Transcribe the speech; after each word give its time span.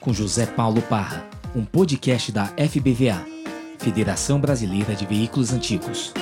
com 0.00 0.14
José 0.14 0.46
Paulo 0.46 0.80
Parra, 0.80 1.26
um 1.54 1.62
podcast 1.62 2.32
da 2.32 2.46
FBVA, 2.46 3.22
Federação 3.78 4.40
Brasileira 4.40 4.94
de 4.94 5.04
Veículos 5.04 5.52
Antigos. 5.52 6.14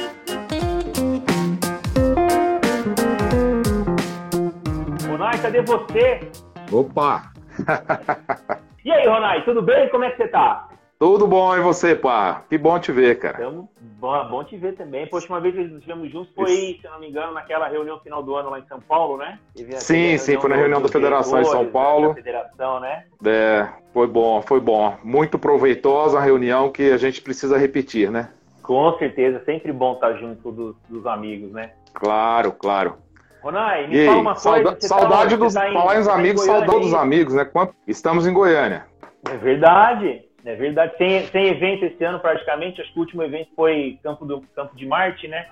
Ronai, 5.07 5.41
cadê 5.41 5.63
você? 5.63 6.29
Opa! 6.73 7.33
e 8.85 8.91
aí, 8.91 9.07
Ronai, 9.07 9.45
tudo 9.45 9.63
bem? 9.63 9.89
Como 9.91 10.03
é 10.03 10.11
que 10.11 10.17
você 10.17 10.29
tá? 10.29 10.68
Tudo 10.99 11.29
bom, 11.29 11.57
e 11.57 11.61
você, 11.61 11.95
pá? 11.95 12.43
Que 12.51 12.59
bom 12.59 12.77
te 12.79 12.91
ver, 12.91 13.21
cara. 13.21 13.39
Tamo... 13.39 13.71
Bom, 13.81 14.29
bom 14.29 14.43
te 14.43 14.57
ver 14.57 14.75
também. 14.75 15.07
Poxa, 15.07 15.29
uma 15.29 15.41
vez 15.41 15.55
que 15.55 15.61
estivemos 15.61 16.11
juntos 16.11 16.33
foi, 16.35 16.53
Isso. 16.53 16.83
se 16.83 16.89
não 16.89 16.99
me 16.99 17.09
engano, 17.09 17.33
naquela 17.33 17.69
reunião 17.69 18.01
final 18.01 18.21
do 18.21 18.35
ano 18.35 18.51
lá 18.51 18.59
em 18.59 18.67
São 18.67 18.81
Paulo, 18.81 19.17
né? 19.17 19.39
Sim, 19.79 20.19
sim, 20.19 20.41
foi 20.41 20.51
na 20.51 20.57
reunião 20.57 20.83
da 20.83 20.89
Federação 20.89 21.41
em 21.41 21.45
São 21.45 21.67
Paulo. 21.67 22.15
Federação, 22.15 22.81
né? 22.81 23.05
É, 23.25 23.69
foi 23.93 24.09
bom, 24.09 24.43
foi 24.43 24.61
bom. 24.61 24.97
Muito 25.05 25.39
proveitosa 25.39 26.19
a 26.19 26.21
reunião 26.21 26.71
que 26.71 26.91
a 26.91 26.97
gente 26.97 27.23
precisa 27.23 27.57
repetir, 27.57 28.11
né? 28.11 28.31
Com 28.63 28.93
certeza, 28.99 29.41
sempre 29.45 29.73
bom 29.73 29.95
estar 29.95 30.15
junto 30.15 30.51
dos, 30.51 30.77
dos 30.89 31.07
amigos, 31.07 31.53
né? 31.53 31.73
Claro, 31.95 32.53
claro. 32.53 32.97
Ronai, 33.41 33.87
me 33.87 33.97
e 33.97 34.07
fala 34.07 34.21
uma 34.21 34.35
coisa. 34.35 34.41
Sauda, 34.41 34.77
saudade 34.81 35.31
tá, 35.31 35.45
dos. 35.45 35.55
Tá 35.55 35.71
em, 35.71 35.73
falar 35.73 36.01
em 36.01 36.05
tá 36.05 36.15
amigos, 36.15 36.45
saudade 36.45 36.81
dos 36.81 36.95
amigos, 36.95 37.35
né? 37.35 37.49
Estamos 37.87 38.27
em 38.27 38.33
Goiânia. 38.33 38.85
É 39.29 39.37
verdade. 39.37 40.28
É 40.45 40.55
verdade, 40.55 40.97
sem, 40.97 41.27
sem 41.27 41.49
evento 41.49 41.85
esse 41.85 42.03
ano 42.05 42.21
praticamente, 42.21 42.81
acho 42.81 42.93
que 42.93 42.99
o 42.99 43.03
último 43.03 43.23
evento 43.23 43.51
foi 43.57 43.99
Campo, 44.03 44.25
do, 44.25 44.41
Campo 44.55 44.77
de 44.77 44.87
Marte, 44.87 45.27
né? 45.27 45.47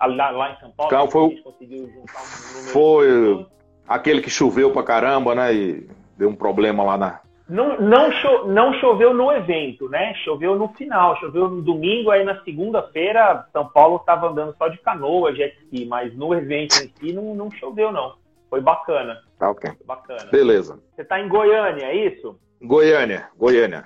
Lá, 0.00 0.30
lá 0.30 0.52
em 0.52 0.60
São 0.60 0.70
Paulo. 0.72 0.92
Então, 0.92 1.08
foi, 1.08 1.36
conseguiu 1.42 1.88
juntar 1.88 2.20
um 2.20 2.72
foi 2.72 3.46
aquele 3.86 4.20
que 4.20 4.30
choveu 4.30 4.72
pra 4.72 4.82
caramba, 4.82 5.34
né? 5.34 5.54
E 5.54 5.88
deu 6.16 6.28
um 6.28 6.34
problema 6.34 6.82
lá 6.82 6.98
na. 6.98 7.20
Não, 7.48 7.78
não, 7.80 8.10
cho, 8.12 8.46
não 8.46 8.72
choveu 8.74 9.14
no 9.14 9.30
evento, 9.30 9.88
né? 9.88 10.14
Choveu 10.24 10.56
no 10.56 10.68
final, 10.68 11.16
choveu 11.18 11.48
no 11.48 11.60
domingo, 11.60 12.10
aí 12.10 12.24
na 12.24 12.42
segunda-feira 12.42 13.46
São 13.52 13.68
Paulo 13.68 13.96
estava 13.96 14.28
andando 14.28 14.56
só 14.56 14.68
de 14.68 14.78
canoa, 14.78 15.34
jet 15.34 15.56
ski, 15.64 15.84
mas 15.84 16.14
no 16.16 16.34
evento 16.34 16.76
em 16.82 16.92
si 16.98 17.12
não, 17.12 17.34
não 17.34 17.50
choveu, 17.50 17.92
não. 17.92 18.14
Foi 18.48 18.60
bacana. 18.60 19.20
Tá 19.38 19.50
ok. 19.50 19.70
Foi 19.70 19.86
bacana. 19.86 20.30
Beleza. 20.30 20.80
Você 20.94 21.02
está 21.02 21.20
em 21.20 21.28
Goiânia, 21.28 21.84
é 21.84 21.94
isso? 21.94 22.38
Goiânia, 22.60 23.28
Goiânia. 23.36 23.84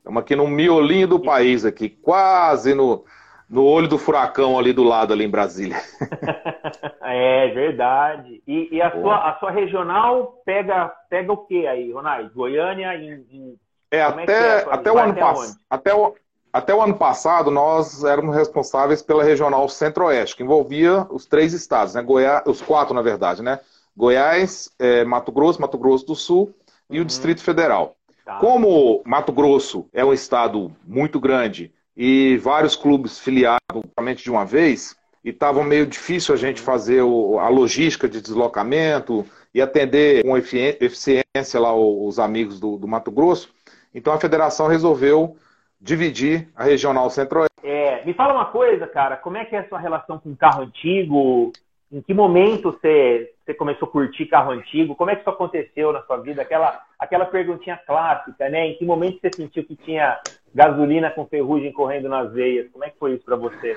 Estamos 0.00 0.22
aqui 0.22 0.34
no 0.34 0.48
miolinho 0.48 1.06
do 1.06 1.20
país, 1.20 1.62
aqui, 1.62 1.90
quase 1.90 2.74
no, 2.74 3.04
no 3.48 3.62
olho 3.64 3.86
do 3.86 3.98
furacão 3.98 4.58
ali 4.58 4.72
do 4.72 4.82
lado, 4.82 5.12
ali 5.12 5.24
em 5.24 5.30
Brasília. 5.30 5.76
é 7.04 7.48
verdade. 7.48 8.42
E, 8.48 8.68
e 8.72 8.80
a, 8.80 8.90
sua, 8.90 9.28
a 9.28 9.38
sua 9.38 9.50
regional 9.50 10.40
pega, 10.44 10.90
pega 11.10 11.30
o 11.30 11.36
que 11.36 11.66
aí, 11.66 11.92
Ronaldo? 11.92 12.30
Goiânia 12.34 12.94
em, 12.96 13.26
em... 13.30 13.56
É, 13.90 14.00
até, 14.00 14.60
é 14.60 14.66
até, 14.70 14.90
o 14.90 14.98
ano 14.98 15.14
pass... 15.14 15.58
até, 15.68 15.94
o, 15.94 16.14
até 16.50 16.74
o 16.74 16.80
ano 16.80 16.96
passado 16.96 17.50
nós 17.50 18.02
éramos 18.02 18.34
responsáveis 18.34 19.02
pela 19.02 19.22
regional 19.22 19.68
Centro-Oeste, 19.68 20.36
que 20.36 20.42
envolvia 20.42 21.06
os 21.10 21.26
três 21.26 21.52
estados, 21.52 21.94
né? 21.94 22.02
Goiás, 22.02 22.42
os 22.46 22.62
quatro, 22.62 22.94
na 22.94 23.02
verdade, 23.02 23.42
né? 23.42 23.60
Goiás, 23.94 24.70
é, 24.78 25.04
Mato 25.04 25.30
Grosso, 25.30 25.60
Mato 25.60 25.76
Grosso 25.76 26.06
do 26.06 26.14
Sul 26.14 26.54
e 26.88 26.96
uhum. 26.96 27.02
o 27.02 27.04
Distrito 27.04 27.42
Federal. 27.42 27.96
Tá. 28.30 28.36
Como 28.36 29.02
Mato 29.04 29.32
Grosso 29.32 29.88
é 29.92 30.04
um 30.04 30.12
estado 30.12 30.70
muito 30.86 31.18
grande 31.18 31.72
e 31.96 32.36
vários 32.36 32.76
clubes 32.76 33.18
filiados 33.18 33.58
praticamente 33.72 34.22
de 34.22 34.30
uma 34.30 34.44
vez, 34.44 34.96
e 35.24 35.30
estava 35.30 35.64
meio 35.64 35.84
difícil 35.84 36.32
a 36.32 36.38
gente 36.38 36.60
fazer 36.60 37.02
o, 37.02 37.40
a 37.40 37.48
logística 37.48 38.08
de 38.08 38.20
deslocamento 38.20 39.26
e 39.52 39.60
atender 39.60 40.22
com 40.22 40.36
eficiência 40.36 41.58
lá 41.58 41.74
os 41.74 42.20
amigos 42.20 42.60
do, 42.60 42.76
do 42.76 42.86
Mato 42.86 43.10
Grosso, 43.10 43.52
então 43.92 44.12
a 44.12 44.20
federação 44.20 44.68
resolveu 44.68 45.36
dividir 45.80 46.48
a 46.54 46.62
regional 46.62 47.10
centro-oeste. 47.10 47.50
É, 47.64 48.04
me 48.04 48.14
fala 48.14 48.32
uma 48.32 48.46
coisa, 48.46 48.86
cara, 48.86 49.16
como 49.16 49.38
é 49.38 49.44
que 49.44 49.56
é 49.56 49.58
a 49.58 49.68
sua 49.68 49.80
relação 49.80 50.20
com 50.20 50.36
carro 50.36 50.62
antigo? 50.62 51.52
Em 51.90 52.00
que 52.00 52.14
momento 52.14 52.70
você, 52.70 53.32
você 53.50 53.54
começou 53.54 53.88
a 53.88 53.90
curtir 53.90 54.26
carro 54.26 54.52
antigo? 54.52 54.94
Como 54.94 55.10
é 55.10 55.14
que 55.14 55.22
isso 55.22 55.30
aconteceu 55.30 55.92
na 55.92 56.02
sua 56.02 56.18
vida? 56.18 56.42
Aquela, 56.42 56.80
aquela 56.98 57.26
perguntinha 57.26 57.78
clássica, 57.86 58.48
né? 58.48 58.68
Em 58.68 58.76
que 58.76 58.84
momento 58.84 59.20
você 59.20 59.30
sentiu 59.34 59.64
que 59.64 59.74
tinha 59.76 60.18
gasolina 60.54 61.10
com 61.10 61.26
ferrugem 61.26 61.72
correndo 61.72 62.08
nas 62.08 62.32
veias? 62.32 62.70
Como 62.70 62.84
é 62.84 62.90
que 62.90 62.98
foi 62.98 63.14
isso 63.14 63.24
para 63.24 63.36
você? 63.36 63.76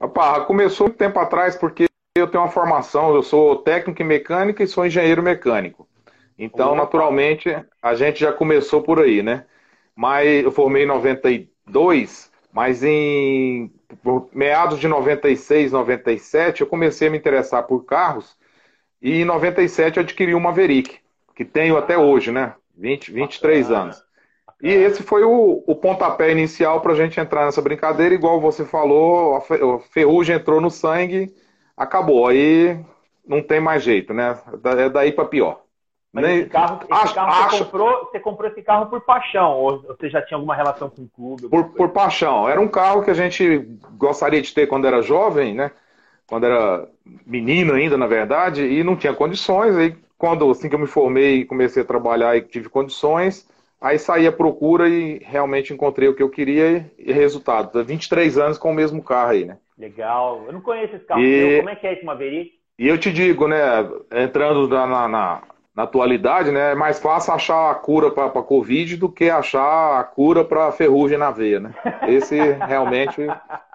Opa, 0.00 0.44
começou 0.44 0.88
muito 0.88 0.98
tempo 0.98 1.18
atrás, 1.20 1.56
porque 1.56 1.86
eu 2.16 2.26
tenho 2.26 2.42
uma 2.42 2.50
formação, 2.50 3.14
eu 3.14 3.22
sou 3.22 3.56
técnico 3.56 4.02
em 4.02 4.06
mecânica 4.06 4.62
e 4.62 4.66
sou 4.66 4.84
engenheiro 4.84 5.22
mecânico. 5.22 5.88
Então, 6.36 6.68
Opa. 6.68 6.82
naturalmente, 6.82 7.56
a 7.80 7.94
gente 7.94 8.20
já 8.20 8.32
começou 8.32 8.82
por 8.82 8.98
aí, 8.98 9.22
né? 9.22 9.44
Mas 9.94 10.42
eu 10.42 10.50
formei 10.50 10.82
em 10.82 10.86
92, 10.86 12.32
mas 12.52 12.82
em 12.82 13.70
meados 14.32 14.80
de 14.80 14.88
96, 14.88 15.70
97, 15.70 16.62
eu 16.62 16.66
comecei 16.66 17.06
a 17.06 17.10
me 17.10 17.18
interessar 17.18 17.62
por 17.64 17.84
carros 17.84 18.36
e 19.02 19.22
em 19.22 19.24
97 19.24 19.96
eu 19.96 20.02
adquiri 20.04 20.34
uma 20.34 20.50
Maverick, 20.50 20.98
que 21.34 21.44
tenho 21.44 21.76
até 21.76 21.98
hoje, 21.98 22.30
né? 22.30 22.54
20, 22.76 23.10
23 23.10 23.68
Bacana. 23.68 23.84
anos. 23.84 24.04
E 24.62 24.68
esse 24.68 25.02
foi 25.02 25.24
o, 25.24 25.64
o 25.66 25.74
pontapé 25.74 26.30
inicial 26.30 26.80
para 26.80 26.92
a 26.92 26.94
gente 26.94 27.18
entrar 27.18 27.44
nessa 27.44 27.60
brincadeira, 27.60 28.14
igual 28.14 28.40
você 28.40 28.64
falou, 28.64 29.36
a 29.36 29.40
ferrugem 29.90 30.36
entrou 30.36 30.60
no 30.60 30.70
sangue, 30.70 31.34
acabou. 31.76 32.28
Aí 32.28 32.78
não 33.26 33.42
tem 33.42 33.60
mais 33.60 33.82
jeito, 33.82 34.14
né? 34.14 34.38
É 34.78 34.88
daí 34.88 35.10
para 35.10 35.24
pior. 35.24 35.62
Mas 36.12 36.24
Nem... 36.24 36.38
esse 36.40 36.50
carro, 36.50 36.80
esse 36.82 36.92
acho, 36.92 37.14
carro 37.14 37.30
acho... 37.30 37.56
Você, 37.56 37.64
comprou, 37.64 38.04
você 38.04 38.20
comprou 38.20 38.50
esse 38.50 38.62
carro 38.62 38.86
por 38.86 39.00
paixão, 39.00 39.58
ou 39.58 39.82
você 39.82 40.08
já 40.08 40.22
tinha 40.22 40.36
alguma 40.36 40.54
relação 40.54 40.88
com 40.88 41.02
o 41.02 41.08
clube? 41.08 41.48
Por, 41.48 41.70
por 41.70 41.88
paixão. 41.88 42.48
Era 42.48 42.60
um 42.60 42.68
carro 42.68 43.02
que 43.02 43.10
a 43.10 43.14
gente 43.14 43.58
gostaria 43.96 44.40
de 44.40 44.54
ter 44.54 44.68
quando 44.68 44.86
era 44.86 45.02
jovem, 45.02 45.54
né? 45.54 45.72
Quando 46.32 46.44
era 46.44 46.88
menino 47.26 47.74
ainda, 47.74 47.98
na 47.98 48.06
verdade, 48.06 48.64
e 48.64 48.82
não 48.82 48.96
tinha 48.96 49.12
condições. 49.12 49.76
Aí, 49.76 49.94
quando 50.16 50.50
assim 50.50 50.66
que 50.66 50.74
eu 50.74 50.78
me 50.78 50.86
formei, 50.86 51.44
comecei 51.44 51.82
a 51.82 51.84
trabalhar 51.84 52.34
e 52.34 52.40
tive 52.40 52.70
condições, 52.70 53.46
aí 53.78 53.98
saí 53.98 54.26
à 54.26 54.32
procura 54.32 54.88
e 54.88 55.18
realmente 55.22 55.74
encontrei 55.74 56.08
o 56.08 56.14
que 56.14 56.22
eu 56.22 56.30
queria 56.30 56.90
e, 56.98 57.12
resultado. 57.12 57.84
23 57.84 58.38
anos 58.38 58.56
com 58.56 58.70
o 58.70 58.74
mesmo 58.74 59.02
carro 59.02 59.32
aí, 59.32 59.44
né? 59.44 59.58
Legal. 59.76 60.44
Eu 60.46 60.54
não 60.54 60.62
conheço 60.62 60.96
esse 60.96 61.04
carro. 61.04 61.20
E... 61.20 61.58
Como 61.58 61.68
é 61.68 61.76
que 61.76 61.86
é 61.86 61.92
esse 61.92 62.04
Maverick? 62.06 62.52
E 62.78 62.88
eu 62.88 62.96
te 62.96 63.12
digo, 63.12 63.46
né, 63.46 63.86
entrando 64.10 64.66
na, 64.68 64.86
na, 64.86 65.42
na 65.76 65.82
atualidade, 65.82 66.50
né, 66.50 66.72
é 66.72 66.74
mais 66.74 66.98
fácil 66.98 67.34
achar 67.34 67.70
a 67.70 67.74
cura 67.74 68.10
para 68.10 68.24
a 68.24 68.42
Covid 68.42 68.96
do 68.96 69.12
que 69.12 69.28
achar 69.28 70.00
a 70.00 70.02
cura 70.02 70.42
para 70.42 70.72
ferrugem 70.72 71.18
na 71.18 71.30
veia, 71.30 71.60
né? 71.60 71.74
Esse 72.08 72.38
realmente 72.66 73.20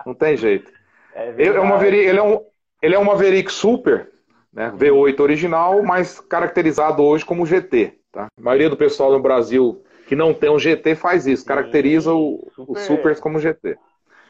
não 0.03 0.16
tem 0.16 0.35
jeito. 0.35 0.75
É, 1.17 1.47
é 1.47 1.59
uma 1.59 1.72
Maverick, 1.72 2.05
ele, 2.05 2.19
é 2.19 2.23
um, 2.23 2.41
ele 2.81 2.95
é 2.95 3.00
um 3.00 3.03
Maverick 3.03 3.51
Super, 3.51 4.09
né, 4.53 4.72
V8 4.78 5.19
original, 5.19 5.81
mas 5.83 6.19
caracterizado 6.19 7.03
hoje 7.03 7.25
como 7.25 7.45
GT. 7.45 7.95
Tá? 8.11 8.28
A 8.38 8.41
maioria 8.41 8.69
do 8.69 8.78
pessoal 8.78 9.11
no 9.11 9.19
Brasil 9.19 9.83
que 10.07 10.16
não 10.16 10.33
tem 10.33 10.50
um 10.50 10.59
GT 10.59 10.95
faz 10.95 11.27
isso, 11.27 11.45
caracteriza 11.45 12.13
o, 12.13 12.47
super, 12.56 12.72
os 12.72 12.79
Supers 12.81 13.19
como 13.19 13.39
GT. 13.39 13.77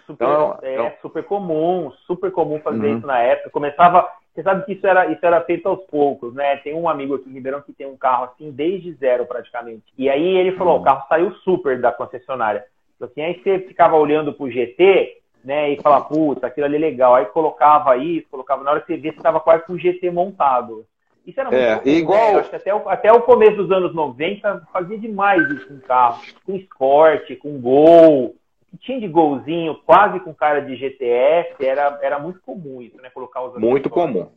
Super, 0.08 0.24
então, 0.24 0.60
é 0.62 0.74
então... 0.74 0.92
super 1.02 1.24
comum, 1.24 1.92
super 2.08 2.32
comum 2.32 2.60
fazer 2.62 2.88
uhum. 2.88 2.98
isso 2.98 3.06
na 3.06 3.20
época. 3.20 3.50
Começava 3.50 4.08
você 4.38 4.44
sabe 4.44 4.66
que 4.66 4.74
isso 4.74 4.86
era, 4.86 5.12
isso 5.12 5.26
era 5.26 5.42
feito 5.42 5.68
aos 5.68 5.84
poucos, 5.86 6.32
né? 6.36 6.58
Tem 6.58 6.72
um 6.72 6.88
amigo 6.88 7.16
aqui 7.16 7.28
em 7.28 7.34
Ribeirão 7.34 7.60
que 7.60 7.74
tem 7.74 7.88
um 7.88 7.98
carro 7.98 8.26
assim 8.26 8.52
desde 8.52 8.94
zero 8.94 9.26
praticamente. 9.26 9.86
E 9.98 10.08
aí 10.08 10.38
ele 10.38 10.52
falou, 10.52 10.80
o 10.80 10.84
carro 10.84 11.08
saiu 11.10 11.32
super 11.38 11.82
da 11.82 11.92
concessionária. 11.92 12.64
Assim, 13.02 13.22
aí 13.22 13.42
você 13.42 13.58
ficava 13.62 13.96
olhando 13.96 14.32
pro 14.32 14.50
GT, 14.50 15.17
né? 15.48 15.72
E 15.72 15.82
falava, 15.82 16.04
puta, 16.04 16.46
aquilo 16.46 16.66
ali 16.66 16.76
é 16.76 16.80
legal. 16.80 17.16
Aí 17.16 17.26
colocava 17.28 17.96
isso, 17.96 18.28
colocava 18.30 18.66
na 18.66 18.72
hora 18.72 18.82
que 18.82 18.88
você 18.88 18.98
vê, 18.98 19.12
você 19.12 19.18
estava 19.18 19.40
quase 19.40 19.64
com 19.66 19.74
o 19.74 19.80
GT 19.80 20.12
montado. 20.12 20.86
Isso 21.26 21.40
era 21.40 21.50
muito 21.50 21.64
é, 21.64 21.78
comum, 21.78 21.96
igual... 21.96 22.34
Né? 22.34 22.40
Acho 22.40 22.50
que 22.50 22.56
até 22.58 22.76
o, 22.76 22.90
até 22.90 23.12
o 23.14 23.22
começo 23.22 23.56
dos 23.56 23.72
anos 23.72 23.96
90 23.96 24.68
fazia 24.74 24.98
demais 24.98 25.42
isso 25.50 25.68
com 25.70 25.80
carro. 25.80 26.22
Com 26.46 26.56
Escort, 26.56 27.34
com 27.38 27.62
Gol, 27.62 28.36
tinha 28.82 29.00
de 29.00 29.08
golzinho, 29.08 29.80
quase 29.86 30.20
com 30.20 30.34
cara 30.34 30.60
de 30.60 30.76
GTS, 30.76 31.56
era, 31.62 31.98
era 32.02 32.20
muito 32.20 32.42
comum 32.42 32.82
isso, 32.82 32.98
né? 33.02 33.10
Colocar 33.10 33.42
os 33.42 33.58
Muito 33.58 33.90
comum. 33.90 34.28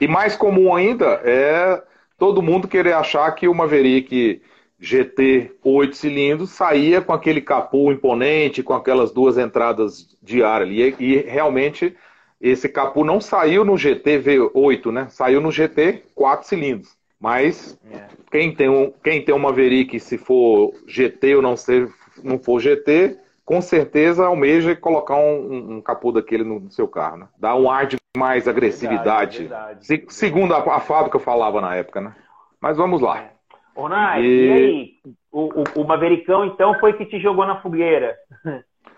E 0.00 0.06
mais 0.06 0.36
comum 0.36 0.72
ainda 0.72 1.20
é 1.24 1.82
todo 2.16 2.42
mundo 2.42 2.68
querer 2.68 2.92
achar 2.92 3.30
que 3.32 3.48
o 3.48 3.54
Maverick 3.54 4.40
GT 4.84 5.52
8 5.64 5.96
cilindros 5.96 6.50
saía 6.50 7.00
com 7.00 7.12
aquele 7.12 7.40
capô 7.40 7.90
imponente, 7.90 8.62
com 8.62 8.74
aquelas 8.74 9.10
duas 9.10 9.38
entradas 9.38 10.14
de 10.22 10.42
ar 10.42 10.60
ali. 10.60 10.94
E, 10.98 11.04
e 11.04 11.16
realmente 11.22 11.96
esse 12.40 12.68
capô 12.68 13.02
não 13.04 13.20
saiu 13.20 13.64
no 13.64 13.78
GT 13.78 14.20
V8, 14.20 14.92
né? 14.92 15.06
Saiu 15.08 15.40
no 15.40 15.50
GT 15.50 16.02
4 16.14 16.46
cilindros. 16.46 16.94
Mas 17.18 17.78
é. 17.90 18.06
quem, 18.30 18.54
tem 18.54 18.68
um, 18.68 18.92
quem 19.02 19.24
tem 19.24 19.34
um 19.34 19.38
Maverick, 19.38 19.98
se 19.98 20.18
for 20.18 20.74
GT 20.86 21.36
ou 21.36 21.42
não, 21.42 21.56
ser, 21.56 21.88
não 22.22 22.38
for 22.38 22.60
GT, 22.60 23.16
com 23.46 23.62
certeza 23.62 24.26
almeja 24.26 24.76
colocar 24.76 25.16
um, 25.16 25.76
um, 25.76 25.80
capô 25.80 26.12
daquele 26.12 26.44
no, 26.44 26.70
seu 26.70 26.86
carro, 26.86 27.16
né? 27.16 27.28
Dá 27.38 27.54
um 27.54 27.70
ar 27.70 27.86
de 27.86 27.96
mais 28.14 28.46
agressividade. 28.46 29.38
Verdade, 29.38 29.82
verdade. 29.82 29.86
Se, 29.86 30.04
segundo 30.10 30.52
a, 30.54 30.58
a 30.58 30.80
fábrica 30.80 31.18
falava 31.18 31.62
na 31.62 31.74
época, 31.74 32.02
né? 32.02 32.14
Mas 32.60 32.76
vamos 32.76 33.00
lá. 33.00 33.20
É. 33.20 33.33
Onai, 33.74 34.22
e... 34.22 34.26
e... 34.26 34.52
aí, 34.52 34.94
o, 35.32 35.48
o, 35.60 35.82
o 35.82 35.84
Mavericão, 35.86 36.44
então, 36.44 36.78
foi 36.78 36.92
que 36.92 37.06
te 37.06 37.18
jogou 37.20 37.46
na 37.46 37.60
fogueira. 37.60 38.16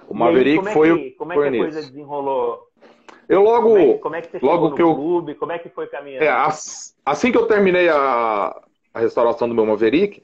O 0.08 0.14
Maverick 0.14 0.66
aí, 0.68 0.74
foi 0.74 0.98
que, 0.98 1.10
Como 1.12 1.32
é 1.32 1.36
que 1.36 1.56
a 1.56 1.60
coisa 1.60 1.80
desenrolou? 1.80 2.66
Eu 3.28 3.42
logo. 3.42 3.68
Como 3.70 3.78
é, 3.78 3.98
como 3.98 4.14
é 4.14 4.22
que 4.22 4.30
você 4.30 4.46
logo 4.46 4.72
que 4.74 4.82
no 4.82 4.90
eu, 4.90 4.94
clube? 4.94 5.34
Como 5.34 5.52
é 5.52 5.58
que 5.58 5.68
foi 5.68 5.86
caminhando? 5.86 6.22
É, 6.22 6.28
assim 7.04 7.32
que 7.32 7.38
eu 7.38 7.46
terminei 7.46 7.88
a, 7.88 8.56
a 8.94 9.00
restauração 9.00 9.48
do 9.48 9.54
meu 9.54 9.66
Maverick, 9.66 10.22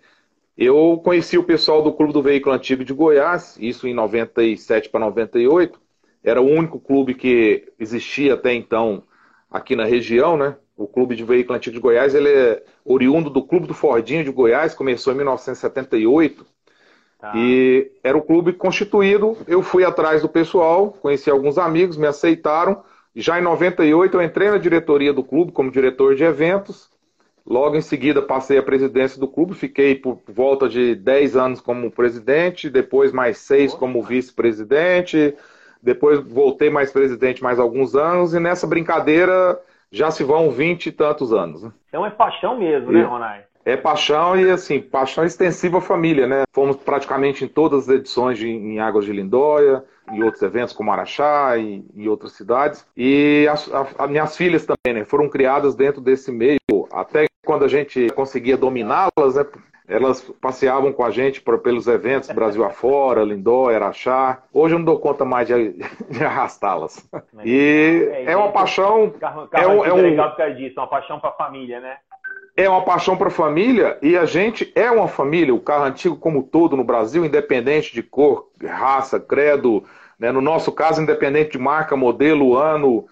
eu 0.56 1.00
conheci 1.02 1.38
o 1.38 1.44
pessoal 1.44 1.82
do 1.82 1.92
Clube 1.92 2.12
do 2.12 2.22
Veículo 2.22 2.54
Antigo 2.54 2.84
de 2.84 2.92
Goiás, 2.92 3.56
isso 3.58 3.88
em 3.88 3.94
97 3.94 4.88
para 4.90 5.00
98. 5.00 5.80
Era 6.22 6.40
o 6.40 6.46
único 6.46 6.78
clube 6.78 7.14
que 7.14 7.72
existia 7.78 8.34
até 8.34 8.54
então 8.54 9.02
aqui 9.50 9.74
na 9.74 9.84
região, 9.84 10.36
né? 10.36 10.56
O 10.82 10.86
Clube 10.88 11.14
de 11.14 11.24
Veículo 11.24 11.56
Antigo 11.56 11.74
de 11.74 11.80
Goiás, 11.80 12.14
ele 12.14 12.28
é 12.28 12.62
oriundo 12.84 13.30
do 13.30 13.42
Clube 13.42 13.66
do 13.66 13.74
Fordinho 13.74 14.24
de 14.24 14.30
Goiás, 14.30 14.74
começou 14.74 15.12
em 15.12 15.16
1978. 15.16 16.44
Tá. 17.20 17.32
E 17.36 17.92
era 18.02 18.18
o 18.18 18.22
clube 18.22 18.52
constituído. 18.52 19.36
Eu 19.46 19.62
fui 19.62 19.84
atrás 19.84 20.22
do 20.22 20.28
pessoal, 20.28 20.90
conheci 21.00 21.30
alguns 21.30 21.56
amigos, 21.56 21.96
me 21.96 22.06
aceitaram. 22.06 22.82
Já 23.14 23.38
em 23.38 23.42
98 23.42 24.16
eu 24.16 24.22
entrei 24.22 24.50
na 24.50 24.58
diretoria 24.58 25.12
do 25.12 25.22
clube 25.22 25.52
como 25.52 25.70
diretor 25.70 26.16
de 26.16 26.24
eventos. 26.24 26.90
Logo 27.46 27.76
em 27.76 27.80
seguida 27.80 28.20
passei 28.20 28.58
a 28.58 28.62
presidência 28.62 29.20
do 29.20 29.28
clube, 29.28 29.54
fiquei 29.54 29.94
por 29.94 30.18
volta 30.26 30.68
de 30.68 30.96
10 30.96 31.36
anos 31.36 31.60
como 31.60 31.90
presidente, 31.90 32.70
depois 32.70 33.12
mais 33.12 33.38
6 33.38 33.74
como 33.74 34.02
vice-presidente, 34.02 35.34
depois 35.82 36.20
voltei 36.20 36.70
mais 36.70 36.92
presidente 36.92 37.42
mais 37.42 37.58
alguns 37.58 37.96
anos, 37.96 38.32
e 38.32 38.40
nessa 38.40 38.66
brincadeira 38.66 39.60
já 39.92 40.10
se 40.10 40.24
vão 40.24 40.50
20 40.50 40.86
e 40.86 40.92
tantos 40.92 41.32
anos. 41.32 41.70
Então 41.88 42.04
é 42.04 42.10
paixão 42.10 42.58
mesmo, 42.58 42.90
né, 42.90 43.02
Ronai? 43.02 43.44
É 43.64 43.76
paixão 43.76 44.36
e, 44.36 44.50
assim, 44.50 44.80
paixão 44.80 45.24
extensiva 45.24 45.78
à 45.78 45.80
família, 45.80 46.26
né? 46.26 46.42
Fomos 46.52 46.76
praticamente 46.76 47.44
em 47.44 47.48
todas 47.48 47.88
as 47.88 47.96
edições 47.96 48.36
de, 48.36 48.48
em 48.48 48.80
Águas 48.80 49.04
de 49.04 49.12
Lindóia, 49.12 49.84
em 50.10 50.20
outros 50.24 50.42
eventos 50.42 50.74
como 50.74 50.90
Araxá 50.90 51.56
e, 51.58 51.84
e 51.94 52.08
outras 52.08 52.32
cidades. 52.32 52.84
E 52.96 53.46
as, 53.48 53.70
a, 53.98 54.08
minhas 54.08 54.36
filhas 54.36 54.66
também, 54.66 55.00
né? 55.00 55.04
Foram 55.04 55.28
criadas 55.28 55.76
dentro 55.76 56.00
desse 56.00 56.32
meio. 56.32 56.58
Até 56.90 57.26
quando 57.46 57.64
a 57.64 57.68
gente 57.68 58.08
conseguia 58.10 58.56
dominá-las, 58.56 59.36
né? 59.36 59.46
Elas 59.88 60.20
passeavam 60.40 60.92
com 60.92 61.04
a 61.04 61.10
gente 61.10 61.40
por, 61.40 61.58
pelos 61.58 61.86
eventos 61.86 62.30
Brasil 62.30 62.64
afora, 62.64 63.24
Lindóia, 63.24 63.76
Araxá. 63.76 64.42
Hoje 64.52 64.74
eu 64.74 64.78
não 64.78 64.86
dou 64.86 64.98
conta 64.98 65.24
mais 65.24 65.48
de, 65.48 65.72
de 66.10 66.24
arrastá-las. 66.24 67.08
E 67.44 68.08
é, 68.12 68.32
é 68.32 68.36
uma 68.36 68.52
paixão. 68.52 69.10
Carro, 69.10 69.48
carro 69.48 69.64
é, 69.64 69.68
um, 69.68 69.84
é 69.84 69.92
um... 69.92 70.02
legal 70.02 70.30
por 70.30 70.36
causa 70.36 70.54
disso, 70.54 70.78
é 70.78 70.80
uma 70.80 70.88
paixão 70.88 71.20
para 71.20 71.30
a 71.30 71.34
família, 71.34 71.80
né? 71.80 71.96
é 72.56 72.68
uma 72.68 72.82
paixão 72.82 73.16
para 73.16 73.28
a 73.28 73.30
família 73.30 73.98
e 74.02 74.16
a 74.16 74.24
gente 74.24 74.70
é 74.74 74.90
uma 74.90 75.08
família. 75.08 75.54
O 75.54 75.60
carro 75.60 75.84
antigo, 75.84 76.16
como 76.16 76.42
todo 76.42 76.76
no 76.76 76.84
Brasil, 76.84 77.24
independente 77.24 77.94
de 77.94 78.02
cor, 78.02 78.50
raça, 78.62 79.18
credo, 79.18 79.84
né? 80.18 80.30
no 80.30 80.40
nosso 80.40 80.70
caso, 80.70 81.00
independente 81.00 81.52
de 81.52 81.58
marca, 81.58 81.96
modelo, 81.96 82.56
ano, 82.56 83.06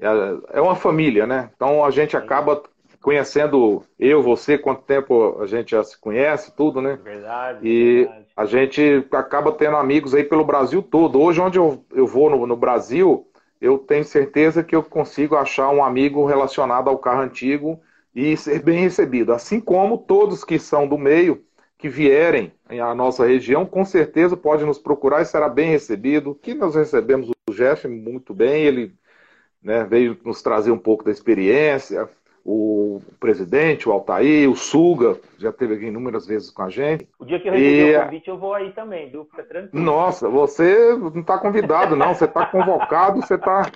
é, 0.00 0.58
é 0.58 0.60
uma 0.60 0.76
família, 0.76 1.26
né? 1.26 1.50
Então 1.56 1.84
a 1.84 1.90
gente 1.90 2.16
acaba 2.16 2.62
conhecendo 3.04 3.82
eu, 3.98 4.22
você, 4.22 4.56
quanto 4.56 4.80
tempo 4.80 5.36
a 5.38 5.46
gente 5.46 5.72
já 5.72 5.84
se 5.84 5.98
conhece, 6.00 6.56
tudo, 6.56 6.80
né? 6.80 6.98
Verdade. 7.04 7.58
E 7.62 7.96
verdade. 7.96 8.26
a 8.34 8.44
gente 8.46 9.06
acaba 9.12 9.52
tendo 9.52 9.76
amigos 9.76 10.14
aí 10.14 10.24
pelo 10.24 10.42
Brasil 10.42 10.82
todo. 10.82 11.20
Hoje, 11.20 11.38
onde 11.38 11.58
eu, 11.58 11.84
eu 11.92 12.06
vou 12.06 12.30
no, 12.30 12.46
no 12.46 12.56
Brasil, 12.56 13.28
eu 13.60 13.76
tenho 13.76 14.04
certeza 14.04 14.64
que 14.64 14.74
eu 14.74 14.82
consigo 14.82 15.36
achar 15.36 15.68
um 15.68 15.84
amigo 15.84 16.24
relacionado 16.24 16.88
ao 16.88 16.96
carro 16.96 17.20
antigo 17.20 17.78
e 18.14 18.38
ser 18.38 18.62
bem 18.62 18.80
recebido. 18.80 19.34
Assim 19.34 19.60
como 19.60 19.98
todos 19.98 20.42
que 20.42 20.58
são 20.58 20.88
do 20.88 20.96
meio, 20.96 21.44
que 21.76 21.90
vierem 21.90 22.54
à 22.70 22.94
nossa 22.94 23.26
região, 23.26 23.66
com 23.66 23.84
certeza 23.84 24.34
pode 24.34 24.64
nos 24.64 24.78
procurar 24.78 25.20
e 25.20 25.26
será 25.26 25.46
bem 25.50 25.68
recebido. 25.68 26.34
Que 26.34 26.54
nós 26.54 26.74
recebemos 26.74 27.28
o 27.28 27.52
Jeff 27.52 27.86
muito 27.86 28.32
bem, 28.32 28.64
ele 28.64 28.94
né, 29.62 29.84
veio 29.84 30.18
nos 30.24 30.40
trazer 30.40 30.70
um 30.70 30.78
pouco 30.78 31.04
da 31.04 31.10
experiência. 31.10 32.08
O 32.44 33.00
presidente, 33.18 33.88
o 33.88 33.92
Altair, 33.92 34.50
o 34.50 34.54
Suga, 34.54 35.18
já 35.38 35.48
esteve 35.48 35.74
aqui 35.74 35.86
inúmeras 35.86 36.26
vezes 36.26 36.50
com 36.50 36.60
a 36.60 36.68
gente. 36.68 37.08
O 37.18 37.24
dia 37.24 37.40
que 37.40 37.48
eu 37.48 37.52
receber 37.52 37.92
e... 37.92 37.96
o 37.96 38.04
convite, 38.04 38.28
eu 38.28 38.38
vou 38.38 38.52
aí 38.52 38.70
também, 38.72 39.08
viu? 39.08 39.24
Fica 39.24 39.44
tranquilo. 39.44 39.82
Nossa, 39.82 40.28
você 40.28 40.94
não 40.94 41.20
está 41.20 41.38
convidado, 41.38 41.96
não. 41.96 42.14
Você 42.14 42.26
está 42.26 42.44
convocado, 42.44 43.22
você 43.22 43.36
está. 43.36 43.70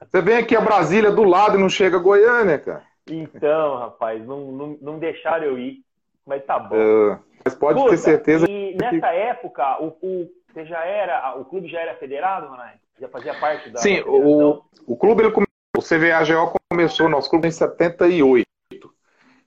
Você 0.00 0.22
vem 0.22 0.38
aqui 0.38 0.56
a 0.56 0.62
Brasília 0.62 1.10
do 1.10 1.24
lado 1.24 1.58
e 1.58 1.60
não 1.60 1.68
chega 1.68 1.98
a 1.98 2.00
Goiânia, 2.00 2.58
cara. 2.58 2.82
Então, 3.06 3.76
rapaz, 3.76 4.24
não, 4.24 4.50
não, 4.50 4.78
não 4.80 4.98
deixaram 4.98 5.44
eu 5.44 5.58
ir. 5.58 5.84
Mas 6.26 6.44
tá 6.46 6.58
bom. 6.58 6.76
É, 6.76 7.18
mas 7.44 7.54
pode 7.54 7.78
Puta, 7.78 7.90
ter 7.90 7.98
certeza. 7.98 8.46
E 8.48 8.76
nessa 8.80 9.08
época, 9.08 9.82
o, 9.82 9.88
o, 10.00 10.30
você 10.48 10.64
já 10.64 10.84
era, 10.84 11.36
o 11.38 11.44
clube 11.44 11.68
já 11.68 11.80
era 11.80 11.94
federado, 11.96 12.46
Ronai? 12.46 12.74
Já 12.98 13.08
fazia 13.08 13.34
parte 13.34 13.68
da. 13.70 13.78
Sim, 13.78 14.00
o, 14.06 14.62
o 14.86 14.96
clube, 14.96 15.22
ele, 15.22 15.32
o 15.76 15.82
CVAGO 15.82 16.59
começou, 16.72 17.08
nosso 17.08 17.28
clube, 17.28 17.48
em 17.48 17.50
78. 17.50 18.46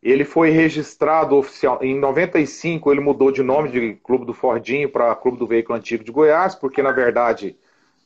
Ele 0.01 0.25
foi 0.25 0.49
registrado 0.49 1.37
oficial. 1.37 1.79
Em 1.81 1.97
95, 1.97 2.91
ele 2.91 2.99
mudou 2.99 3.31
de 3.31 3.41
nome 3.41 3.71
de 3.71 3.93
Clube 4.03 4.25
do 4.25 4.33
Fordinho 4.33 4.89
para 4.89 5.15
Clube 5.15 5.37
do 5.37 5.47
Veículo 5.47 5.77
Antigo 5.77 6.03
de 6.03 6.11
Goiás, 6.11 6.53
porque, 6.53 6.83
na 6.83 6.91
verdade, 6.91 7.55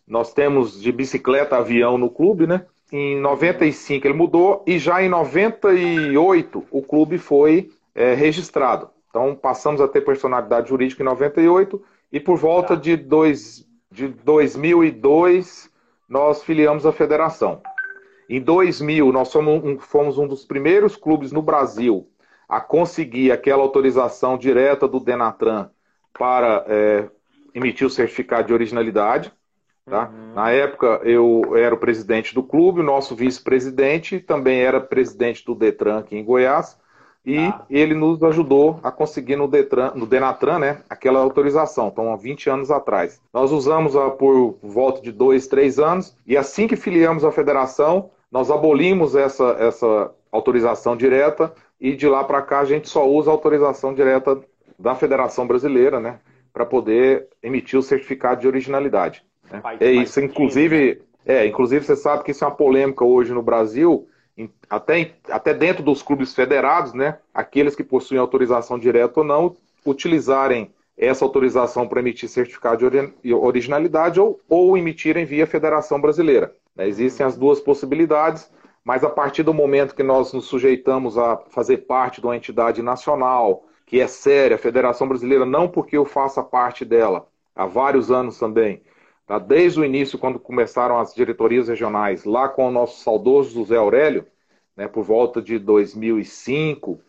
nós 0.07 0.31
temos 0.33 0.79
de 0.79 0.91
bicicleta 0.91 1.57
avião 1.57 1.97
no 1.97 2.11
clube, 2.11 2.45
né? 2.45 2.67
Em 2.91 3.19
95 3.19 4.05
ele 4.05 4.13
mudou 4.13 4.63
e 4.67 4.77
já 4.77 5.01
em 5.01 5.09
98 5.09 6.65
o 6.69 6.81
clube 6.83 7.17
foi 7.17 7.71
é, 7.95 8.13
registrado. 8.13 8.89
Então 9.09 9.35
passamos 9.35 9.81
a 9.81 9.87
ter 9.87 10.01
personalidade 10.01 10.69
jurídica 10.69 11.01
em 11.01 11.05
98 11.05 11.83
e 12.13 12.19
por 12.19 12.37
volta 12.37 12.77
de, 12.77 12.95
dois, 12.95 13.67
de 13.91 14.07
2002 14.07 15.69
nós 16.07 16.43
filiamos 16.43 16.85
a 16.85 16.93
federação. 16.93 17.61
Em 18.29 18.41
2000 18.41 19.11
nós 19.11 19.31
fomos 19.31 19.63
um, 19.63 19.79
fomos 19.79 20.17
um 20.17 20.27
dos 20.27 20.45
primeiros 20.45 20.95
clubes 20.95 21.31
no 21.31 21.41
Brasil 21.41 22.07
a 22.47 22.61
conseguir 22.61 23.31
aquela 23.31 23.61
autorização 23.61 24.37
direta 24.37 24.87
do 24.87 24.99
Denatran 24.99 25.69
para 26.17 26.65
é, 26.67 27.09
emitir 27.53 27.85
o 27.85 27.89
certificado 27.89 28.47
de 28.47 28.53
originalidade. 28.53 29.31
Tá? 29.85 30.09
Uhum. 30.09 30.33
Na 30.33 30.51
época, 30.51 31.01
eu 31.03 31.55
era 31.55 31.73
o 31.73 31.77
presidente 31.77 32.33
do 32.33 32.43
clube, 32.43 32.81
o 32.81 32.83
nosso 32.83 33.15
vice-presidente 33.15 34.19
também 34.19 34.59
era 34.59 34.81
presidente 34.81 35.45
do 35.45 35.55
Detran 35.55 35.99
aqui 35.99 36.17
em 36.17 36.23
Goiás, 36.23 36.77
e 37.25 37.37
ah. 37.39 37.65
ele 37.69 37.93
nos 37.93 38.21
ajudou 38.23 38.79
a 38.83 38.91
conseguir 38.91 39.35
no, 39.35 39.47
Detran, 39.47 39.91
no 39.95 40.05
Denatran 40.05 40.59
né, 40.59 40.81
aquela 40.89 41.19
autorização, 41.19 41.87
então 41.87 42.11
há 42.11 42.15
20 42.15 42.49
anos 42.49 42.71
atrás. 42.71 43.21
Nós 43.33 43.51
usamos 43.51 43.95
a, 43.95 44.09
por 44.09 44.57
volta 44.61 45.01
de 45.01 45.11
dois, 45.11 45.47
três 45.47 45.79
anos, 45.79 46.15
e 46.25 46.37
assim 46.37 46.67
que 46.67 46.75
filiamos 46.75 47.23
a 47.23 47.31
federação, 47.31 48.09
nós 48.31 48.51
abolimos 48.51 49.15
essa, 49.15 49.55
essa 49.59 50.11
autorização 50.31 50.95
direta, 50.95 51.53
e 51.79 51.95
de 51.95 52.07
lá 52.07 52.23
para 52.23 52.41
cá 52.41 52.59
a 52.59 52.65
gente 52.65 52.89
só 52.89 53.07
usa 53.07 53.29
a 53.29 53.33
autorização 53.33 53.93
direta 53.93 54.39
da 54.77 54.95
Federação 54.95 55.47
Brasileira, 55.47 55.99
né, 55.99 56.19
para 56.53 56.65
poder 56.65 57.27
emitir 57.41 57.79
o 57.79 57.83
certificado 57.83 58.41
de 58.41 58.47
originalidade. 58.47 59.23
Né? 59.51 59.61
É 59.79 59.91
isso, 59.91 60.19
inclusive, 60.19 61.01
né? 61.25 61.43
é, 61.43 61.45
inclusive 61.45 61.85
você 61.85 61.95
sabe 61.95 62.23
que 62.23 62.31
isso 62.31 62.43
é 62.43 62.47
uma 62.47 62.55
polêmica 62.55 63.05
hoje 63.05 63.33
no 63.33 63.41
Brasil, 63.41 64.07
até, 64.69 65.13
até 65.29 65.53
dentro 65.53 65.81
dos 65.83 66.03
clubes 66.03 66.35
federados, 66.35 66.93
né? 66.93 67.17
Aqueles 67.33 67.75
que 67.75 67.83
possuem 67.83 68.19
autorização 68.19 68.77
direta 68.77 69.21
ou 69.21 69.25
não, 69.25 69.55
utilizarem 69.83 70.71
essa 70.95 71.25
autorização 71.25 71.87
para 71.87 71.99
emitir 71.99 72.29
certificado 72.29 72.89
de 73.23 73.33
originalidade 73.33 74.19
ou, 74.19 74.39
ou 74.49 74.77
emitirem 74.77 75.25
via 75.25 75.47
Federação 75.47 75.99
Brasileira. 76.01 76.53
Né? 76.77 76.87
Existem 76.87 77.25
as 77.25 77.35
duas 77.35 77.59
possibilidades, 77.59 78.49
mas 78.83 79.03
a 79.03 79.09
partir 79.09 79.43
do 79.43 79.53
momento 79.53 79.95
que 79.95 80.03
nós 80.03 80.31
nos 80.31 80.45
sujeitamos 80.45 81.17
a 81.17 81.37
fazer 81.49 81.79
parte 81.79 82.21
de 82.21 82.27
uma 82.27 82.37
entidade 82.37 82.81
nacional, 82.81 83.65
que 83.85 83.99
é 83.99 84.07
séria, 84.07 84.55
a 84.55 84.59
Federação 84.59 85.07
Brasileira, 85.07 85.45
não 85.45 85.67
porque 85.67 85.97
eu 85.97 86.05
faça 86.05 86.43
parte 86.43 86.85
dela 86.85 87.27
há 87.55 87.65
vários 87.65 88.11
anos 88.11 88.37
também, 88.37 88.81
Tá? 89.27 89.37
Desde 89.37 89.81
o 89.81 89.83
início, 89.83 90.17
quando 90.17 90.39
começaram 90.39 90.97
as 90.97 91.13
diretorias 91.13 91.67
regionais, 91.67 92.23
lá 92.23 92.47
com 92.47 92.65
o 92.65 92.71
nosso 92.71 93.03
saudoso 93.03 93.53
José 93.53 93.75
Aurélio, 93.75 94.25
né, 94.73 94.87
por 94.87 95.03
volta 95.03 95.41
de 95.41 95.59
2005, 95.59 97.01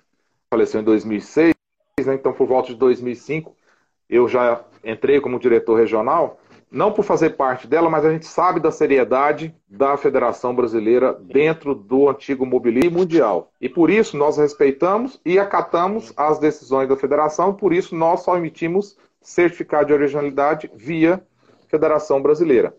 faleceu 0.53 0.81
em 0.81 0.85
2006, 0.85 1.55
né, 2.05 2.15
então 2.15 2.33
por 2.33 2.49
volta 2.49 2.71
de 2.71 2.75
2005, 2.75 3.55
eu 4.11 4.27
já 4.27 4.65
entrei 4.83 5.21
como 5.21 5.39
diretor 5.39 5.77
regional, 5.77 6.41
não 6.71 6.93
por 6.93 7.03
fazer 7.03 7.31
parte 7.31 7.67
dela, 7.67 7.89
mas 7.89 8.05
a 8.05 8.13
gente 8.13 8.27
sabe 8.27 8.61
da 8.61 8.71
seriedade 8.71 9.55
da 9.67 9.97
Federação 9.97 10.55
Brasileira 10.55 11.15
dentro 11.15 11.75
do 11.75 12.09
antigo 12.09 12.45
mobilismo 12.45 12.99
mundial. 12.99 13.51
E 13.61 13.69
por 13.69 13.91
isso 13.91 14.17
nós 14.17 14.37
respeitamos 14.37 15.21
e 15.25 15.39
acatamos 15.39 16.13
as 16.17 16.39
decisões 16.39 16.89
da 16.89 16.97
federação, 16.97 17.55
por 17.55 17.73
isso 17.73 17.95
nós 17.95 18.21
só 18.21 18.37
emitimos 18.37 18.97
certificado 19.21 19.87
de 19.87 19.93
originalidade 19.93 20.71
via 20.75 21.23
Federação 21.69 22.21
Brasileira. 22.21 22.75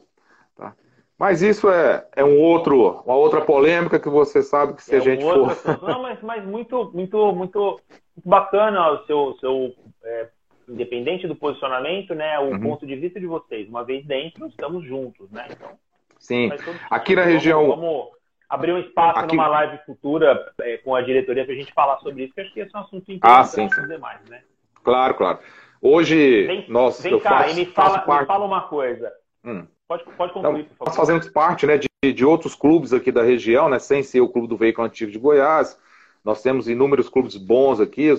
Tá? 0.56 0.74
Mas 1.18 1.42
isso 1.42 1.70
é, 1.70 2.06
é 2.16 2.24
um 2.24 2.40
outro, 2.40 3.02
uma 3.06 3.16
outra 3.16 3.42
polêmica 3.42 4.00
que 4.00 4.10
você 4.10 4.42
sabe 4.42 4.74
que 4.74 4.84
se 4.84 4.96
é 4.96 4.98
a 4.98 5.02
gente 5.02 5.24
for. 5.24 5.58
Não, 5.82 6.02
mas, 6.02 6.22
mas 6.22 6.46
muito, 6.46 6.92
muito, 6.94 7.34
muito 7.34 7.80
bacana 8.24 8.92
o 8.92 9.06
seu, 9.06 9.36
seu 9.40 9.74
é, 10.04 10.30
independente 10.70 11.28
do 11.28 11.36
posicionamento, 11.36 12.14
né, 12.14 12.40
o 12.40 12.52
uhum. 12.52 12.60
ponto 12.60 12.86
de 12.86 12.96
vista 12.96 13.20
de 13.20 13.26
vocês, 13.26 13.68
uma 13.68 13.84
vez 13.84 14.06
dentro, 14.06 14.48
estamos 14.48 14.86
juntos, 14.86 15.30
né? 15.32 15.48
Então, 15.52 15.72
Sim. 16.20 16.50
Aqui 16.90 17.16
na 17.16 17.24
região. 17.24 17.68
Vamos, 17.68 17.80
vamos 17.80 18.08
abrir 18.50 18.74
um 18.74 18.80
espaço 18.80 19.20
Aqui... 19.20 19.36
numa 19.36 19.48
live 19.48 19.80
futura 19.86 20.52
é, 20.62 20.78
com 20.78 20.96
a 20.96 21.02
diretoria 21.02 21.46
para 21.46 21.54
a 21.54 21.58
gente 21.58 21.74
falar 21.74 21.98
sobre 22.00 22.26
isso, 22.26 22.34
que 22.34 22.42
acho 22.42 22.54
que 22.54 22.60
esse 22.60 22.76
é 22.76 22.78
um 22.78 22.82
assunto 22.82 23.06
ah, 23.22 23.44
sim, 23.44 23.70
sim. 23.70 23.88
demais, 23.88 24.20
né? 24.30 24.42
Claro, 24.84 25.14
claro. 25.14 25.40
Hoje, 25.82 26.46
vem, 26.46 26.66
nós. 26.68 27.02
Vem 27.02 27.20
cá, 27.20 27.44
faço, 27.44 27.52
e 27.52 27.66
me 27.66 27.66
fala, 27.72 28.20
me 28.20 28.26
fala 28.26 28.46
uma 28.46 28.62
coisa. 28.62 29.12
Hum. 29.46 29.66
Pode, 29.88 30.04
pode 30.18 30.34
concluir, 30.34 30.66
por 30.66 30.78
favor. 30.78 30.88
Nós 30.88 30.96
fazemos 30.96 31.30
parte 31.30 31.66
né, 31.66 31.78
de, 31.78 32.14
de 32.14 32.26
outros 32.26 32.54
clubes 32.54 32.94
aqui 32.94 33.12
da 33.12 33.24
região, 33.24 33.70
né, 33.70 33.80
sem 33.80 34.04
ser 34.04 34.22
o 34.22 34.30
Clube 34.30 34.48
do 34.48 34.58
Veículo 34.58 34.86
Antigo 34.86 35.12
de 35.12 35.18
Goiás. 35.18 35.80
Nós 36.30 36.44
temos 36.44 36.70
inúmeros 36.70 37.10
clubes 37.10 37.36
bons 37.36 37.80
aqui, 37.80 38.14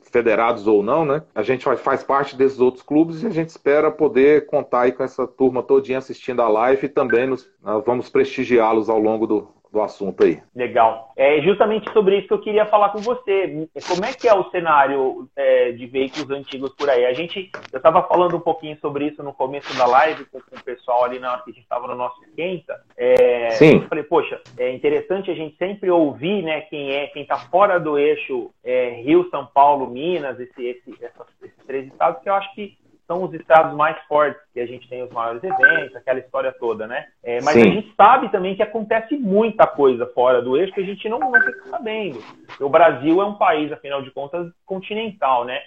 federados 0.00 0.66
ou 0.66 0.82
não, 0.82 1.04
né? 1.04 1.22
A 1.34 1.42
gente 1.42 1.66
faz 1.76 2.02
parte 2.02 2.34
desses 2.34 2.58
outros 2.58 2.82
clubes 2.82 3.22
e 3.22 3.26
a 3.26 3.30
gente 3.30 3.50
espera 3.50 3.90
poder 3.90 4.46
contar 4.46 4.80
aí 4.80 4.92
com 4.92 5.02
essa 5.02 5.26
turma 5.26 5.62
todinha 5.62 5.98
assistindo 5.98 6.40
a 6.40 6.48
live 6.48 6.86
e 6.86 6.88
também 6.88 7.26
nos, 7.26 7.46
nós 7.62 7.84
vamos 7.84 8.08
prestigiá-los 8.08 8.88
ao 8.88 8.98
longo 8.98 9.26
do, 9.26 9.48
do 9.74 9.82
assunto 9.82 10.22
aí. 10.22 10.40
Legal. 10.54 11.12
É 11.16 11.42
justamente 11.42 11.92
sobre 11.92 12.16
isso 12.16 12.28
que 12.28 12.34
eu 12.34 12.40
queria 12.40 12.64
falar 12.64 12.90
com 12.90 13.00
você. 13.00 13.68
Como 13.88 14.04
é 14.04 14.12
que 14.12 14.28
é 14.28 14.32
o 14.32 14.48
cenário 14.50 15.28
é, 15.36 15.72
de 15.72 15.84
veículos 15.86 16.30
antigos 16.30 16.72
por 16.74 16.88
aí? 16.88 17.04
A 17.04 17.12
gente, 17.12 17.50
eu 17.72 17.76
estava 17.76 18.04
falando 18.04 18.36
um 18.36 18.40
pouquinho 18.40 18.78
sobre 18.80 19.08
isso 19.08 19.22
no 19.22 19.34
começo 19.34 19.76
da 19.76 19.84
live 19.84 20.24
com, 20.26 20.40
com 20.40 20.56
o 20.56 20.62
pessoal 20.62 21.04
ali 21.04 21.18
na 21.18 21.32
hora 21.32 21.42
que 21.42 21.50
a 21.50 21.54
gente 21.54 21.64
estava 21.64 21.88
no 21.88 21.96
nosso 21.96 22.22
esquenta. 22.22 22.80
É, 22.96 23.50
Sim. 23.50 23.82
Eu 23.82 23.88
falei, 23.88 24.04
poxa, 24.04 24.40
é 24.56 24.72
interessante 24.72 25.30
a 25.30 25.34
gente 25.34 25.56
sempre 25.56 25.90
ouvir, 25.90 26.42
né, 26.42 26.60
quem 26.62 26.92
é, 26.92 27.08
quem 27.08 27.22
está 27.22 27.36
fora 27.36 27.80
do 27.80 27.98
eixo 27.98 28.50
é, 28.62 28.90
Rio, 29.02 29.28
São 29.28 29.44
Paulo, 29.44 29.90
Minas, 29.90 30.38
esse, 30.38 30.64
esse, 30.64 31.04
essas, 31.04 31.26
esses 31.42 31.66
três 31.66 31.86
estados 31.88 32.22
que 32.22 32.28
eu 32.28 32.34
acho 32.34 32.54
que 32.54 32.78
são 33.06 33.22
os 33.22 33.32
estados 33.34 33.74
mais 33.76 33.96
fortes, 34.06 34.40
que 34.52 34.60
a 34.60 34.66
gente 34.66 34.88
tem 34.88 35.02
os 35.02 35.10
maiores 35.10 35.42
eventos, 35.42 35.94
aquela 35.96 36.18
história 36.18 36.52
toda, 36.52 36.86
né? 36.86 37.06
É, 37.22 37.40
mas 37.42 37.54
Sim. 37.54 37.62
a 37.62 37.72
gente 37.72 37.94
sabe 37.96 38.30
também 38.30 38.56
que 38.56 38.62
acontece 38.62 39.16
muita 39.16 39.66
coisa 39.66 40.06
fora 40.06 40.40
do 40.40 40.56
eixo 40.56 40.72
que 40.72 40.80
a 40.80 40.84
gente 40.84 41.08
não, 41.08 41.18
não 41.18 41.32
fica 41.32 41.68
sabendo. 41.70 42.22
O 42.60 42.68
Brasil 42.68 43.20
é 43.20 43.24
um 43.24 43.34
país, 43.34 43.70
afinal 43.72 44.02
de 44.02 44.10
contas, 44.10 44.50
continental, 44.64 45.44
né? 45.44 45.60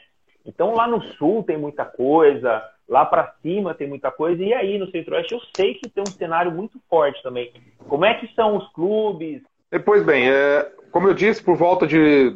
Então 0.46 0.74
lá 0.74 0.88
no 0.88 1.02
sul 1.16 1.44
tem 1.44 1.58
muita 1.58 1.86
coisa, 1.86 2.64
lá 2.88 3.06
para 3.06 3.34
cima 3.42 3.74
tem 3.74 3.88
muita 3.88 4.10
coisa, 4.10 4.42
e 4.42 4.54
aí 4.54 4.78
no 4.78 4.90
centro-oeste 4.90 5.34
eu 5.34 5.42
sei 5.56 5.76
que 5.76 5.90
tem 5.90 6.04
um 6.04 6.12
cenário 6.12 6.52
muito 6.52 6.80
forte 6.90 7.22
também. 7.22 7.52
Como 7.88 8.06
é 8.06 8.14
que 8.14 8.34
são 8.34 8.56
os 8.56 8.68
clubes? 8.72 9.42
Pois 9.84 10.04
bem, 10.04 10.30
é, 10.30 10.72
como 10.92 11.08
eu 11.10 11.14
disse, 11.14 11.44
por 11.44 11.58
volta 11.58 11.86
de 11.86 12.36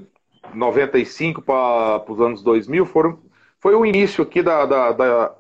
95 0.54 1.42
para 1.42 2.04
os 2.12 2.20
anos 2.20 2.44
2000 2.44 2.86
foram 2.86 3.20
foi 3.62 3.76
o 3.76 3.86
início 3.86 4.24
aqui 4.24 4.42
da, 4.42 4.66
da, 4.66 4.92
da 4.92 5.36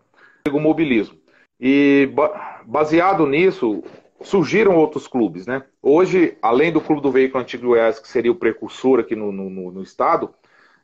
do 0.45 0.59
mobilismo. 0.59 1.17
E 1.59 2.09
baseado 2.65 3.25
nisso, 3.25 3.83
surgiram 4.21 4.77
outros 4.77 5.07
clubes, 5.07 5.45
né? 5.45 5.63
Hoje, 5.81 6.37
além 6.41 6.71
do 6.71 6.81
Clube 6.81 7.01
do 7.01 7.11
Veículo 7.11 7.41
Antigo 7.41 7.67
Goiás, 7.67 7.99
que 7.99 8.07
seria 8.07 8.31
o 8.31 8.35
precursor 8.35 8.99
aqui 8.99 9.15
no, 9.15 9.31
no, 9.31 9.71
no, 9.71 9.83
estado, 9.83 10.33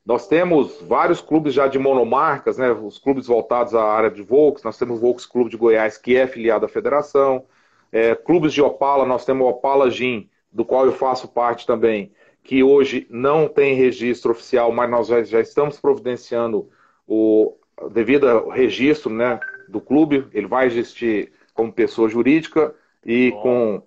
nós 0.05 0.27
temos 0.27 0.81
vários 0.81 1.21
clubes 1.21 1.53
já 1.53 1.67
de 1.67 1.79
monomarcas, 1.79 2.57
né? 2.57 2.71
Os 2.71 2.97
clubes 2.97 3.27
voltados 3.27 3.73
à 3.75 3.83
área 3.83 4.11
de 4.11 4.21
Volks, 4.21 4.63
nós 4.63 4.77
temos 4.77 4.97
o 4.97 5.01
Volks 5.01 5.25
Clube 5.25 5.49
de 5.49 5.57
Goiás, 5.57 5.97
que 5.97 6.15
é 6.15 6.27
filiado 6.27 6.65
à 6.65 6.69
federação, 6.69 7.45
é, 7.91 8.15
clubes 8.15 8.53
de 8.53 8.61
Opala, 8.61 9.05
nós 9.05 9.25
temos 9.25 9.45
o 9.45 9.49
Opala 9.49 9.89
Gin, 9.89 10.29
do 10.51 10.65
qual 10.65 10.85
eu 10.85 10.91
faço 10.91 11.27
parte 11.27 11.65
também, 11.65 12.11
que 12.43 12.63
hoje 12.63 13.07
não 13.09 13.47
tem 13.47 13.75
registro 13.75 14.31
oficial, 14.31 14.71
mas 14.71 14.89
nós 14.89 15.07
já, 15.07 15.23
já 15.23 15.39
estamos 15.39 15.79
providenciando 15.79 16.69
o, 17.07 17.55
devido 17.91 18.29
ao 18.29 18.49
registro 18.49 19.11
né, 19.11 19.39
do 19.67 19.79
clube, 19.79 20.27
ele 20.33 20.47
vai 20.47 20.67
existir 20.67 21.31
como 21.53 21.71
pessoa 21.71 22.09
jurídica 22.09 22.75
e 23.05 23.31
bom. 23.31 23.41
com 23.41 23.83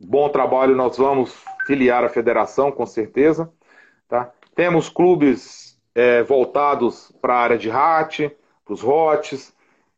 bom 0.00 0.28
trabalho 0.28 0.74
nós 0.74 0.96
vamos 0.96 1.34
filiar 1.66 2.04
a 2.04 2.08
federação, 2.08 2.70
com 2.70 2.86
certeza. 2.86 3.52
Tá? 4.08 4.30
Temos 4.54 4.88
clubes 4.88 5.78
é, 5.94 6.22
voltados 6.22 7.12
para 7.20 7.34
a 7.34 7.40
área 7.40 7.58
de 7.58 7.68
RAT, 7.68 8.30
para 8.64 8.74
os 8.74 8.80
ROTs, 8.80 9.54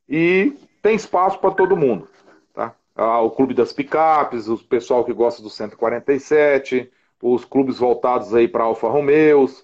e 0.08 0.52
tem 0.82 0.94
espaço 0.94 1.38
para 1.38 1.50
todo 1.50 1.76
mundo. 1.76 2.08
Tá? 2.52 2.74
Ah, 2.94 3.20
o 3.20 3.30
clube 3.30 3.54
das 3.54 3.72
picapes, 3.72 4.48
o 4.48 4.58
pessoal 4.58 5.04
que 5.04 5.12
gosta 5.12 5.42
do 5.42 5.50
147, 5.50 6.90
os 7.22 7.44
clubes 7.44 7.78
voltados 7.78 8.34
aí 8.34 8.46
para 8.46 8.64
Alfa 8.64 8.88
Romeos, 8.88 9.63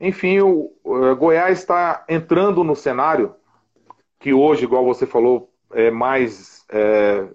enfim, 0.00 0.40
o, 0.40 0.72
o 0.84 1.16
Goiás 1.16 1.58
está 1.58 2.04
entrando 2.08 2.62
no 2.62 2.76
cenário 2.76 3.34
que 4.20 4.32
hoje, 4.32 4.64
igual 4.64 4.84
você 4.84 5.06
falou, 5.06 5.52
é 5.72 5.90
mais 5.90 6.64
é, 6.70 7.28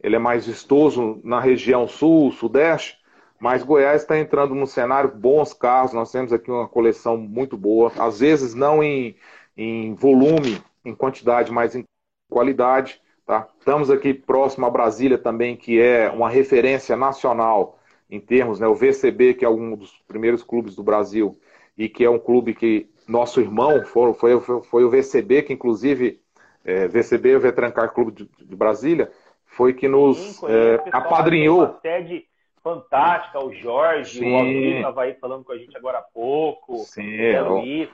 ele 0.00 0.16
é 0.16 0.18
mais 0.18 0.46
vistoso 0.46 1.20
na 1.24 1.40
região 1.40 1.88
sul, 1.88 2.30
sudeste, 2.32 2.98
mas 3.40 3.62
Goiás 3.62 4.02
está 4.02 4.18
entrando 4.18 4.54
no 4.54 4.66
cenário 4.66 5.10
bons 5.14 5.52
carros. 5.52 5.92
Nós 5.92 6.10
temos 6.10 6.32
aqui 6.32 6.50
uma 6.50 6.68
coleção 6.68 7.16
muito 7.16 7.56
boa, 7.56 7.92
às 7.98 8.20
vezes 8.20 8.54
não 8.54 8.82
em, 8.82 9.16
em 9.56 9.94
volume, 9.94 10.62
em 10.84 10.94
quantidade, 10.94 11.52
mas 11.52 11.74
em 11.74 11.84
qualidade. 12.30 13.00
Tá? 13.26 13.48
Estamos 13.58 13.90
aqui 13.90 14.14
próximo 14.14 14.66
a 14.66 14.70
Brasília 14.70 15.18
também, 15.18 15.56
que 15.56 15.80
é 15.80 16.08
uma 16.10 16.30
referência 16.30 16.96
nacional 16.96 17.78
em 18.10 18.18
termos, 18.18 18.58
né, 18.58 18.66
o 18.66 18.74
VCB, 18.74 19.34
que 19.34 19.44
é 19.44 19.48
um 19.50 19.76
dos 19.76 19.92
primeiros 20.08 20.42
clubes 20.42 20.74
do 20.74 20.82
Brasil, 20.82 21.38
e 21.78 21.88
que 21.88 22.04
é 22.04 22.10
um 22.10 22.18
clube 22.18 22.54
que 22.54 22.90
nosso 23.06 23.40
irmão 23.40 23.84
foi, 23.84 24.12
foi, 24.12 24.40
foi 24.40 24.84
o 24.84 24.90
VCB, 24.90 25.42
que 25.42 25.52
inclusive, 25.52 26.20
é, 26.64 26.88
VCB, 26.88 27.36
o 27.36 27.40
Vetrancar 27.40 27.94
Clube 27.94 28.12
de, 28.12 28.28
de, 28.44 28.56
Brasília, 28.56 29.10
foi 29.46 29.72
que 29.72 29.86
nos 29.86 30.18
Sim, 30.18 30.46
é, 30.48 30.82
apadrinhou. 30.90 31.60
Uma 31.60 31.78
sede 31.80 32.26
fantástica, 32.62 33.42
o 33.42 33.54
Jorge, 33.54 34.18
Sim. 34.18 34.32
o 34.32 34.36
Aldir 34.36 34.76
estava 34.76 35.02
aí 35.02 35.14
falando 35.14 35.44
com 35.44 35.52
a 35.52 35.56
gente 35.56 35.74
agora 35.76 35.98
há 35.98 36.02
pouco, 36.02 36.78
Sim, 36.78 37.02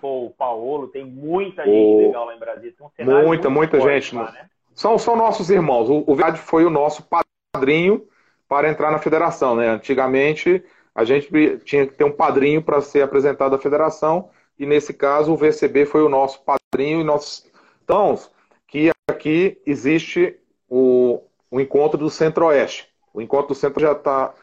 o 0.03 0.27
o 0.27 0.31
Paulo, 0.31 0.89
tem 0.89 1.05
muita 1.05 1.65
gente 1.65 1.77
o... 1.77 1.99
legal 1.99 2.25
lá 2.25 2.35
em 2.35 2.39
Brasília. 2.39 2.75
Um 2.81 3.23
muita, 3.23 3.51
muita 3.51 3.79
gente. 3.81 4.17
Lá, 4.17 4.33
né? 4.33 4.49
são, 4.75 4.99
são 4.99 5.15
nossos 5.15 5.51
irmãos. 5.51 5.89
O, 5.89 6.03
o 6.07 6.15
Verdade 6.15 6.39
foi 6.39 6.65
o 6.65 6.71
nosso 6.71 7.07
padrinho 7.53 8.05
para 8.49 8.69
entrar 8.69 8.91
na 8.91 8.99
federação. 8.99 9.55
Né? 9.55 9.69
Antigamente 9.69 10.65
a 10.95 11.05
gente 11.05 11.29
tinha 11.65 11.87
que 11.87 11.95
ter 11.95 12.05
um 12.05 12.13
padrinho 12.13 12.63
para 12.63 12.81
ser 12.81 13.03
apresentado 13.03 13.55
à 13.55 13.59
federação, 13.59 14.31
e 14.59 14.65
nesse 14.65 14.95
caso 14.95 15.33
o 15.33 15.37
VCB 15.37 15.87
foi 15.87 16.03
o 16.03 16.09
nosso 16.09 16.43
padrinho, 16.45 17.01
e 17.01 17.05
nós 17.05 17.51
então 17.83 18.19
que 18.67 18.91
aqui 19.09 19.61
existe 19.67 20.39
o, 20.69 21.21
o 21.51 21.61
encontro 21.61 21.99
do 21.99 22.09
Centro-Oeste. 22.09 22.89
O 23.13 23.21
encontro 23.21 23.49
do 23.49 23.55
Centro 23.55 23.81
já 23.81 23.93
está 23.93 24.35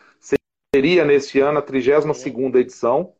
seria 0.73 1.03
neste 1.03 1.39
ano 1.39 1.59
a 1.59 1.61
32 1.61 2.55
edição, 2.55 3.13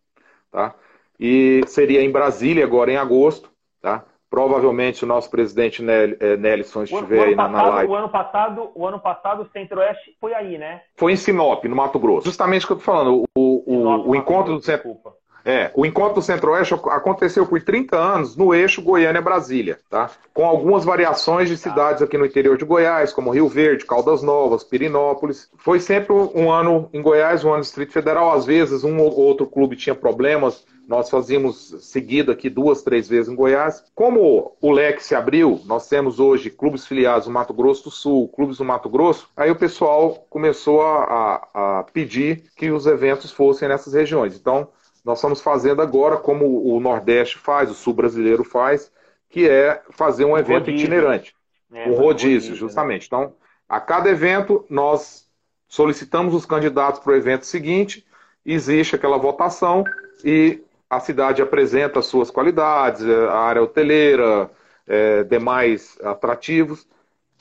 tá? 0.50 0.74
E 1.20 1.62
seria 1.68 2.02
em 2.02 2.10
Brasília 2.10 2.64
agora 2.64 2.92
em 2.92 2.98
agosto, 2.98 3.52
tá? 3.82 4.06
Provavelmente 4.32 5.04
o 5.04 5.08
nosso 5.08 5.30
presidente 5.30 5.84
eh, 5.86 6.38
Nelson 6.38 6.84
estiver 6.84 7.28
aí 7.28 7.36
na, 7.36 7.50
passado, 7.50 7.66
na 7.66 7.76
live. 7.76 7.92
O 7.92 7.96
ano 7.96 8.10
passado, 8.10 8.72
o 8.74 8.88
ano 8.88 8.98
passado 8.98 9.42
o 9.42 9.50
Centro-Oeste 9.52 10.16
foi 10.22 10.34
aí, 10.34 10.58
né? 10.58 10.84
Foi 10.96 11.12
em 11.12 11.18
Sinop, 11.18 11.66
no 11.66 11.76
Mato 11.76 12.00
Grosso. 12.00 12.28
Justamente 12.28 12.64
o 12.64 12.68
que 12.68 12.74
eu 12.74 12.78
tô 12.78 12.84
falando. 12.84 13.26
O, 13.38 13.64
o, 13.68 13.76
Sinop, 13.76 14.08
o 14.08 14.16
encontro 14.16 14.56
do 14.56 14.62
Centro. 14.62 14.98
É, 15.44 15.70
o 15.76 15.86
encontro 15.86 16.16
do 16.16 16.22
Centro-Oeste 16.22 16.74
aconteceu 16.74 17.46
por 17.46 17.62
30 17.62 17.98
anos 17.98 18.38
no 18.38 18.54
eixo 18.54 18.82
Goiânia-Brasília, 18.82 19.80
tá? 19.90 20.10
Com 20.34 20.46
algumas 20.46 20.86
variações 20.86 21.50
de 21.50 21.58
cidades 21.58 22.02
aqui 22.02 22.18
no 22.18 22.26
interior 22.26 22.58
de 22.58 22.64
Goiás, 22.64 23.12
como 23.12 23.32
Rio 23.32 23.50
Verde, 23.50 23.86
Caldas 23.86 24.24
Novas, 24.24 24.64
Pirinópolis. 24.64 25.50
Foi 25.58 25.82
sempre 25.82 26.14
um 26.14 26.50
ano 26.50 26.90
em 26.94 27.02
Goiás, 27.02 27.44
um 27.44 27.50
ano 27.50 27.58
no 27.58 27.64
Distrito 27.64 27.92
Federal. 27.92 28.32
Às 28.32 28.46
vezes 28.46 28.86
um 28.86 28.98
ou 28.98 29.14
outro 29.20 29.46
clube 29.46 29.76
tinha 29.76 29.94
problemas 29.94 30.66
nós 30.91 31.10
fazíamos 31.10 31.74
seguido 31.79 32.33
aqui 32.33 32.50
duas, 32.50 32.81
três 32.81 33.07
vezes 33.07 33.31
em 33.31 33.36
Goiás. 33.36 33.81
Como 33.95 34.57
o 34.60 34.71
leque 34.74 35.01
se 35.01 35.15
abriu, 35.15 35.62
nós 35.63 35.88
temos 35.88 36.19
hoje 36.19 36.50
clubes 36.50 36.86
filiados 36.86 37.27
no 37.27 37.33
Mato 37.33 37.53
Grosso 37.53 37.86
do 37.86 37.91
Sul, 37.91 38.27
clubes 38.27 38.60
no 38.60 38.65
Mato 38.65 38.89
Grosso, 38.89 39.29
aí 39.38 39.50
o 39.50 39.55
pessoal 39.55 40.27
começou 40.29 40.81
a, 40.81 41.48
a 41.53 41.83
pedir 41.93 42.43
que 42.57 42.69
os 42.71 42.88
eventos 42.88 43.31
fossem 43.31 43.69
nessas 43.69 43.93
regiões. 43.93 44.36
Então, 44.36 44.67
nós 45.05 45.19
estamos 45.19 45.39
fazendo 45.39 45.81
agora, 45.81 46.17
como 46.17 46.62
o 46.62 46.77
Nordeste 46.81 47.38
faz, 47.38 47.71
o 47.71 47.74
Sul 47.74 47.93
brasileiro 47.93 48.43
faz, 48.43 48.91
que 49.29 49.48
é 49.48 49.81
fazer 49.91 50.25
um 50.25 50.38
evento 50.38 50.65
rodízio. 50.65 50.88
itinerante. 50.88 51.33
É, 51.74 51.88
um 51.88 51.93
rodízio, 51.93 52.01
rodízio, 52.01 52.51
né? 52.51 52.57
justamente. 52.57 53.03
Né? 53.03 53.05
Então, 53.07 53.33
a 53.69 53.79
cada 53.79 54.10
evento, 54.10 54.65
nós 54.69 55.25
solicitamos 55.69 56.33
os 56.33 56.45
candidatos 56.45 57.00
para 57.00 57.13
o 57.13 57.15
evento 57.15 57.45
seguinte, 57.45 58.05
existe 58.45 58.93
aquela 58.93 59.17
votação 59.17 59.86
e 60.21 60.62
a 60.91 61.00
cidade 61.00 61.41
apresenta 61.41 62.01
suas 62.01 62.29
qualidades, 62.29 63.01
é, 63.05 63.27
a 63.27 63.38
área 63.38 63.63
hoteleira, 63.63 64.51
é, 64.86 65.24
demais 65.24 65.98
atrativos. 66.03 66.86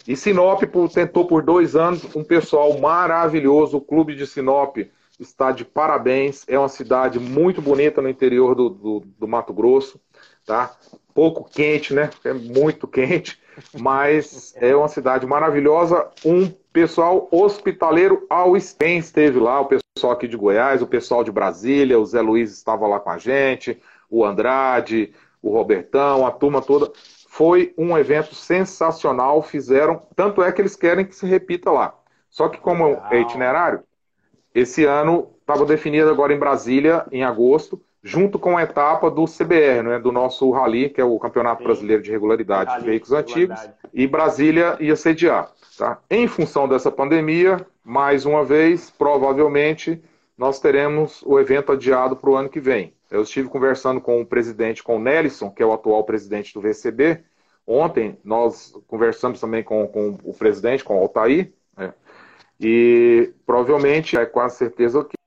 E 0.07 0.17
Sinop 0.17 0.63
tentou 0.95 1.27
por 1.27 1.43
dois 1.43 1.75
anos 1.75 2.05
um 2.15 2.23
pessoal 2.23 2.79
maravilhoso. 2.79 3.79
O 3.79 3.81
clube 3.81 4.15
de 4.15 4.25
Sinop 4.25 4.77
está 5.19 5.51
de 5.51 5.65
parabéns. 5.65 6.45
É 6.49 6.57
uma 6.57 6.69
cidade 6.69 7.19
muito 7.19 7.61
bonita 7.61 8.01
no 8.01 8.09
interior 8.09 8.55
do, 8.55 8.71
do, 8.71 9.03
do 9.19 9.29
Mato 9.29 9.53
Grosso. 9.53 10.01
Tá? 10.47 10.75
pouco 11.15 11.45
quente, 11.45 11.93
né? 11.93 12.11
É 12.25 12.33
muito 12.33 12.87
quente, 12.89 13.39
mas 13.79 14.55
é 14.57 14.75
uma 14.75 14.89
cidade 14.89 15.27
maravilhosa. 15.27 16.09
Um 16.25 16.51
pessoal 16.73 17.29
hospitaleiro 17.31 18.27
ao 18.29 18.53
quem 18.79 18.99
esteve 18.99 19.39
lá, 19.39 19.61
o 19.61 19.67
pessoal 19.67 20.13
aqui 20.13 20.29
de 20.29 20.37
Goiás, 20.37 20.83
o 20.83 20.87
pessoal 20.87 21.25
de 21.25 21.33
Brasília, 21.33 21.99
o 21.99 22.07
Zé 22.07 22.21
Luiz 22.21 22.53
estava 22.53 22.87
lá 22.87 23.01
com 23.01 23.11
a 23.11 23.19
gente, 23.19 23.81
o 24.09 24.25
Andrade, 24.25 25.13
o 25.43 25.51
Robertão, 25.51 26.27
a 26.27 26.31
turma 26.31 26.63
toda. 26.63 26.91
Foi 27.29 27.75
um 27.77 27.97
evento 27.97 28.35
sensacional, 28.35 29.43
fizeram, 29.43 30.03
tanto 30.15 30.43
é 30.43 30.51
que 30.53 30.61
eles 30.61 30.77
querem 30.77 31.05
que 31.05 31.15
se 31.15 31.27
repita 31.27 31.71
lá. 31.71 31.95
Só 32.29 32.49
que 32.49 32.59
como 32.59 33.01
é 33.11 33.21
itinerário, 33.21 33.83
esse 34.55 34.85
ano 34.85 35.31
estava 35.41 35.65
definido 35.65 36.11
agora 36.11 36.33
em 36.33 36.39
Brasília, 36.39 37.07
em 37.11 37.25
agosto, 37.25 37.81
junto 38.03 38.39
com 38.39 38.57
a 38.57 38.63
etapa 38.63 39.11
do 39.11 39.25
CBR, 39.27 39.83
né, 39.83 39.99
do 39.99 40.11
nosso 40.11 40.51
Rally, 40.51 40.89
que 40.89 41.01
é 41.01 41.05
o 41.05 41.19
Campeonato 41.19 41.59
Sim. 41.59 41.65
Brasileiro 41.65 42.03
de 42.03 42.11
Regularidade 42.11 42.79
de 42.79 42.85
Veículos 42.85 43.13
Antigos, 43.13 43.61
e 43.93 44.07
Brasília 44.07 44.77
ia 44.81 44.97
sediar. 44.97 45.51
Tá? 45.77 45.99
Em 46.11 46.27
função 46.27 46.69
dessa 46.69 46.91
pandemia, 46.91 47.67
mais 47.85 48.25
uma 48.25 48.45
vez, 48.45 48.91
provavelmente, 48.91 50.03
nós 50.37 50.59
teremos 50.61 51.23
o 51.25 51.39
evento 51.39 51.73
adiado 51.73 52.17
para 52.17 52.31
o 52.31 52.37
ano 52.37 52.49
que 52.49 52.61
vem. 52.61 52.95
Eu 53.11 53.23
estive 53.23 53.49
conversando 53.49 54.01
com 54.01 54.21
o 54.21 54.27
presidente, 54.27 54.83
com 54.83 54.97
o 54.97 55.01
Nelson, 55.01 55.51
que 55.51 55.63
é 55.63 55.67
o 55.67 55.73
atual 55.73 56.05
presidente 56.05 56.55
do 56.55 56.61
VCB. 56.61 57.23
Ontem 57.67 58.19
nós 58.25 58.73
conversamos 58.87 59.41
também 59.41 59.63
com, 59.63 59.87
com 59.89 60.17
o 60.25 60.33
presidente, 60.33 60.85
com 60.85 60.99
o 60.99 61.03
Altair, 61.03 61.53
né? 61.77 61.93
e 62.59 63.33
provavelmente, 63.45 64.17
é 64.17 64.25
quase 64.25 64.57
certeza 64.57 65.05
que 65.05 65.20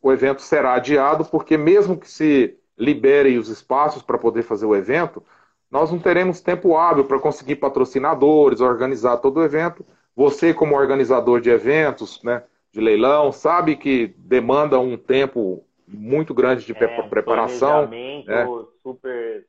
o 0.00 0.12
evento 0.12 0.42
será 0.42 0.74
adiado, 0.74 1.24
porque 1.24 1.56
mesmo 1.56 1.96
que 1.96 2.08
se 2.08 2.56
liberem 2.78 3.38
os 3.38 3.48
espaços 3.48 4.02
para 4.02 4.18
poder 4.18 4.42
fazer 4.42 4.66
o 4.66 4.76
evento, 4.76 5.22
nós 5.70 5.90
não 5.90 5.98
teremos 5.98 6.40
tempo 6.40 6.76
hábil 6.76 7.04
para 7.04 7.18
conseguir 7.18 7.56
patrocinadores, 7.56 8.60
organizar 8.60 9.16
todo 9.16 9.38
o 9.38 9.44
evento. 9.44 9.84
Você, 10.14 10.54
como 10.54 10.76
organizador 10.76 11.40
de 11.40 11.50
eventos, 11.50 12.22
né, 12.22 12.42
de 12.70 12.80
leilão, 12.80 13.32
sabe 13.32 13.76
que 13.76 14.14
demanda 14.18 14.78
um 14.78 14.96
tempo 14.96 15.64
muito 15.86 16.32
grande 16.32 16.64
de 16.64 16.72
é, 16.72 17.02
preparação. 17.02 17.88
Né? 17.88 18.46
Super, 18.82 19.44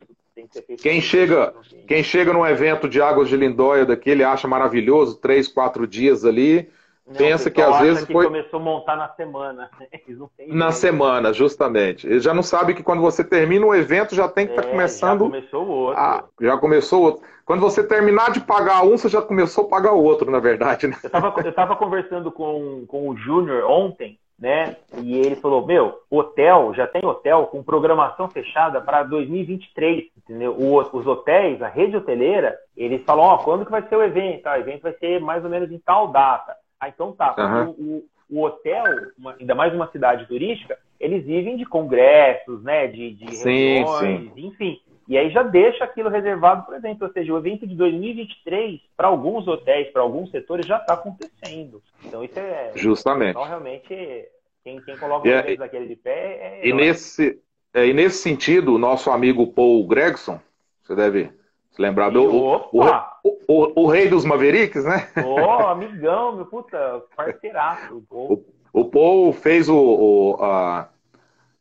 quem 0.82 1.00
chega, 1.00 1.54
quem 1.88 2.04
chega 2.04 2.34
num 2.34 2.46
evento 2.46 2.90
de 2.90 3.02
Águas 3.02 3.30
de 3.30 3.38
Lindóia 3.38 3.86
daquele 3.86 4.24
acha 4.24 4.48
maravilhoso, 4.48 5.18
três, 5.18 5.48
quatro 5.48 5.86
dias 5.88 6.26
ali, 6.26 6.70
pensa 7.16 7.50
que 7.50 7.62
às 7.62 7.80
vezes 7.80 8.06
que 8.06 8.14
foi. 8.14 8.26
começou 8.26 8.60
a 8.60 8.64
montar 8.64 8.96
na 8.96 9.10
semana. 9.10 9.70
na 10.48 10.72
semana, 10.72 11.32
justamente. 11.32 12.08
Ele 12.08 12.20
já 12.20 12.34
não 12.34 12.44
sabe 12.44 12.74
que 12.74 12.84
quando 12.84 13.02
você 13.02 13.24
termina 13.24 13.66
o 13.66 13.76
evento 13.76 14.16
já 14.16 14.28
tem 14.28 14.46
que 14.46 14.54
estar 14.54 14.64
tá 14.64 14.70
é, 14.70 14.72
começando. 14.72 15.20
Já 15.20 15.26
começou 15.26 15.66
o 15.66 15.70
outro. 15.70 16.00
Ah, 16.00 16.24
já 16.42 16.58
começou 16.58 17.00
o 17.00 17.04
outro. 17.04 17.24
Quando 17.46 17.62
você 17.62 17.82
terminar 17.82 18.32
de 18.32 18.42
pagar 18.42 18.84
um, 18.84 18.98
você 18.98 19.08
já 19.08 19.22
começou 19.22 19.66
a 19.66 19.70
pagar 19.70 19.94
o 19.94 20.04
outro, 20.04 20.30
na 20.30 20.40
verdade. 20.40 20.88
Né? 20.88 20.98
Eu 21.02 21.08
estava 21.08 21.42
eu 21.42 21.54
tava 21.54 21.76
conversando 21.78 22.32
com, 22.32 22.86
com 22.88 23.10
o 23.10 23.16
Júnior 23.16 23.64
ontem, 23.70 24.20
né? 24.38 24.76
E 25.02 25.18
ele 25.18 25.38
falou: 25.38 25.66
Meu, 25.66 25.98
hotel, 26.10 26.74
já 26.76 26.86
tem 26.86 27.06
hotel 27.06 27.48
com 27.48 27.64
programação 27.64 28.30
fechada 28.30 28.82
para 28.82 29.04
2023, 29.04 30.06
entendeu? 30.18 30.56
O, 30.60 30.78
os 30.80 31.08
hotéis, 31.08 31.62
a 31.62 31.70
rede 31.70 31.96
hoteleira, 31.96 32.54
eles 32.76 33.02
falam: 33.04 33.24
Ó, 33.24 33.36
oh, 33.36 33.38
quando 33.40 33.66
que 33.66 33.72
vai 33.72 33.82
ser 33.88 33.96
o 33.96 34.04
evento? 34.04 34.46
Ah, 34.46 34.58
o 34.58 34.60
evento 34.60 34.82
vai 34.82 34.94
ser 34.94 35.22
mais 35.22 35.44
ou 35.44 35.50
menos 35.50 35.72
em 35.72 35.80
tal 35.80 36.10
data. 36.10 36.54
Ah, 36.80 36.90
então 36.90 37.12
tá. 37.12 37.36
Uhum. 37.38 37.70
O, 37.70 38.06
o, 38.30 38.44
hotel, 38.44 38.84
uma, 39.18 39.36
ainda 39.40 39.56
mais 39.56 39.74
uma 39.74 39.92
cidade 39.92 40.26
turística, 40.28 40.78
eles 41.00 41.26
vivem 41.26 41.58
de 41.58 41.66
congressos, 41.66 42.64
né? 42.64 42.88
De, 42.88 43.14
de 43.14 43.36
sim, 43.36 43.84
reuniões, 43.84 44.34
sim. 44.34 44.48
enfim. 44.48 44.82
E 45.08 45.18
aí 45.18 45.30
já 45.30 45.42
deixa 45.42 45.86
aquilo 45.86 46.10
reservado 46.10 46.66
para 46.66 46.74
o 46.74 46.78
evento. 46.78 47.04
Ou 47.04 47.12
seja, 47.12 47.34
o 47.34 47.38
evento 47.38 47.66
de 47.66 47.76
2023, 47.76 48.82
para 48.96 49.08
alguns 49.08 49.48
hotéis, 49.48 49.90
para 49.92 50.02
alguns 50.02 50.30
setores, 50.30 50.66
já 50.66 50.78
está 50.78 50.96
acontecendo. 50.96 51.82
Então 52.04 52.24
isso 52.24 52.38
é. 52.38 52.72
Justamente. 52.76 53.32
Então, 53.32 53.44
realmente, 53.44 54.28
quem, 54.64 54.82
quem 54.82 54.98
coloca 54.98 55.28
é, 55.30 55.54
o 55.54 55.58
daquele 55.58 55.88
de 55.88 55.96
pé 55.96 56.60
é. 56.62 56.68
E 56.68 56.74
nesse, 56.74 57.40
é, 57.74 57.88
e 57.88 57.94
nesse 57.94 58.18
sentido, 58.18 58.76
o 58.76 58.78
nosso 58.78 59.10
amigo 59.10 59.48
Paul 59.48 59.88
Gregson, 59.88 60.40
você 60.84 60.94
deve 60.94 61.32
lembrar 61.78 62.10
do. 62.10 62.24
O, 62.24 62.56
o, 62.72 63.38
o, 63.48 63.84
o, 63.84 63.88
rei 63.88 64.08
dos 64.08 64.26
Mavericks, 64.26 64.84
né? 64.84 65.10
Ô, 65.24 65.36
oh, 65.36 65.68
amigão, 65.68 66.36
meu 66.36 66.46
puta, 66.46 67.04
parceiraço. 67.16 68.04
O, 68.10 68.44
o 68.74 68.86
Paul 68.86 69.32
fez 69.34 69.70
o, 69.70 70.38
a, 70.42 70.88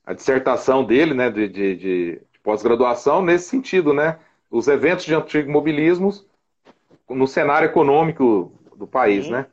a 0.07 0.13
dissertação 0.13 0.85
dele, 0.85 1.15
né, 1.15 1.31
de, 1.31 1.49
de, 1.49 1.77
de 1.77 2.23
pós-graduação 2.43 3.23
nesse 3.23 3.49
sentido, 3.49 3.93
né? 3.93 4.19
Os 4.51 4.69
eventos 4.69 5.05
de 5.05 5.15
antigo 5.15 5.51
mobilismos 5.51 6.27
no 7.09 7.27
cenário 7.27 7.67
econômico 7.67 8.53
do 8.77 8.87
país, 8.87 9.27
Sim. 9.27 9.33
né? 9.33 9.47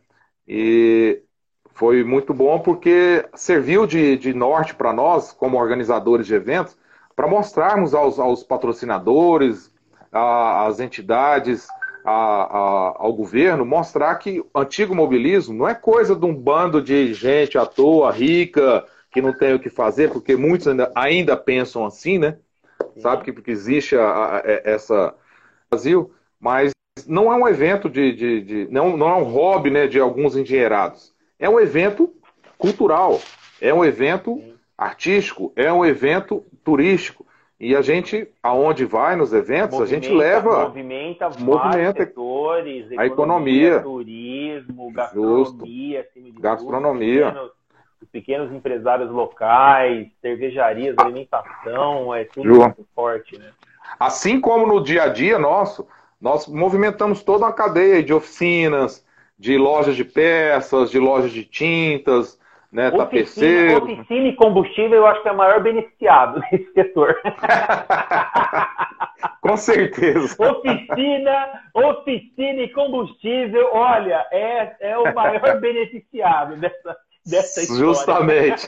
E 0.47 1.21
foi 1.73 2.03
muito 2.03 2.33
bom 2.33 2.59
porque 2.59 3.25
serviu 3.33 3.87
de, 3.87 4.17
de 4.17 4.33
norte 4.33 4.75
para 4.75 4.93
nós, 4.93 5.31
como 5.31 5.57
organizadores 5.57 6.27
de 6.27 6.35
eventos, 6.35 6.77
para 7.15 7.27
mostrarmos 7.27 7.93
aos, 7.93 8.19
aos 8.19 8.43
patrocinadores, 8.43 9.72
às 10.13 10.79
entidades, 10.79 11.67
a, 12.05 12.11
a, 12.11 12.95
ao 12.97 13.13
governo, 13.13 13.65
mostrar 13.65 14.15
que 14.15 14.39
o 14.39 14.59
antigo 14.59 14.93
mobilismo 14.93 15.53
não 15.53 15.67
é 15.67 15.73
coisa 15.73 16.15
de 16.15 16.25
um 16.25 16.35
bando 16.35 16.81
de 16.81 17.13
gente 17.13 17.57
à 17.57 17.65
toa, 17.65 18.11
rica, 18.11 18.85
que 19.11 19.21
não 19.21 19.31
tem 19.31 19.53
o 19.53 19.59
que 19.59 19.69
fazer, 19.69 20.11
porque 20.11 20.35
muitos 20.35 20.67
ainda, 20.67 20.91
ainda 20.95 21.37
pensam 21.37 21.85
assim, 21.85 22.17
né? 22.17 22.37
Sim. 22.93 23.01
Sabe 23.01 23.23
que 23.23 23.31
porque 23.31 23.51
existe 23.51 23.95
a, 23.95 24.37
a, 24.37 24.41
essa 24.45 25.13
Brasil, 25.69 26.11
mas 26.39 26.71
não 27.07 27.31
é 27.31 27.35
um 27.35 27.47
evento 27.47 27.89
de, 27.89 28.13
de, 28.13 28.41
de, 28.41 28.67
não, 28.71 28.95
não 28.95 29.09
é 29.09 29.15
um 29.15 29.23
hobby, 29.23 29.71
né, 29.71 29.87
de 29.87 29.99
alguns 29.99 30.35
engenheirados. 30.35 31.13
É 31.39 31.49
um 31.49 31.59
evento 31.59 32.13
cultural, 32.57 33.19
é 33.59 33.73
um 33.73 33.83
evento 33.83 34.41
artístico, 34.77 35.51
é 35.55 35.71
um 35.71 35.83
evento 35.83 36.43
turístico. 36.63 37.25
E 37.63 37.77
a 37.77 37.81
gente, 37.81 38.27
aonde 38.43 38.83
vai 38.83 39.15
nos 39.15 39.31
eventos, 39.31 39.79
movimenta, 39.79 39.83
a 39.83 39.87
gente 39.87 40.13
leva. 40.13 40.63
Movimenta, 40.65 41.29
movimenta 41.39 42.05
setores, 42.05 42.91
a 42.97 43.05
economia, 43.05 43.79
turismo, 43.79 44.91
gastronomia, 44.91 46.05
gastronomia. 46.41 47.31
Tudo, 47.31 47.51
os, 48.01 48.09
pequenos, 48.09 48.51
empresários 48.51 49.09
locais, 49.09 50.09
cervejarias, 50.21 50.93
alimentação, 50.97 52.13
é 52.13 52.25
tudo 52.25 52.49
muito 52.49 52.85
forte, 52.93 53.39
né? 53.39 53.51
Assim 53.97 54.41
como 54.41 54.67
no 54.67 54.83
dia 54.83 55.03
a 55.03 55.07
dia 55.07 55.39
nosso, 55.39 55.87
nós 56.19 56.45
movimentamos 56.49 57.23
toda 57.23 57.45
uma 57.45 57.53
cadeia 57.53 58.03
de 58.03 58.13
oficinas, 58.13 59.05
de 59.39 59.57
lojas 59.57 59.95
de 59.95 60.03
peças, 60.03 60.91
de 60.91 60.99
lojas 60.99 61.31
de 61.31 61.45
tintas, 61.45 62.37
né, 62.73 62.87
oficina, 62.87 63.05
tapeceiro. 63.05 63.83
Oficina 63.83 64.27
e 64.27 64.35
combustível 64.35 64.97
eu 64.97 65.05
acho 65.05 65.21
que 65.21 65.29
é 65.29 65.31
o 65.31 65.37
maior 65.37 65.61
beneficiado 65.61 66.41
nesse 66.51 66.73
setor. 66.73 67.21
Com 69.41 69.55
certeza. 69.55 70.35
Oficina, 70.41 71.61
oficina 71.73 72.61
e 72.61 72.69
combustível, 72.69 73.69
olha, 73.73 74.25
é, 74.31 74.75
é 74.79 74.97
o 74.97 75.13
maior 75.13 75.59
beneficiado 75.61 76.57
dessa, 76.57 76.97
dessa 77.25 77.61
história. 77.61 77.85
Justamente. 77.85 78.67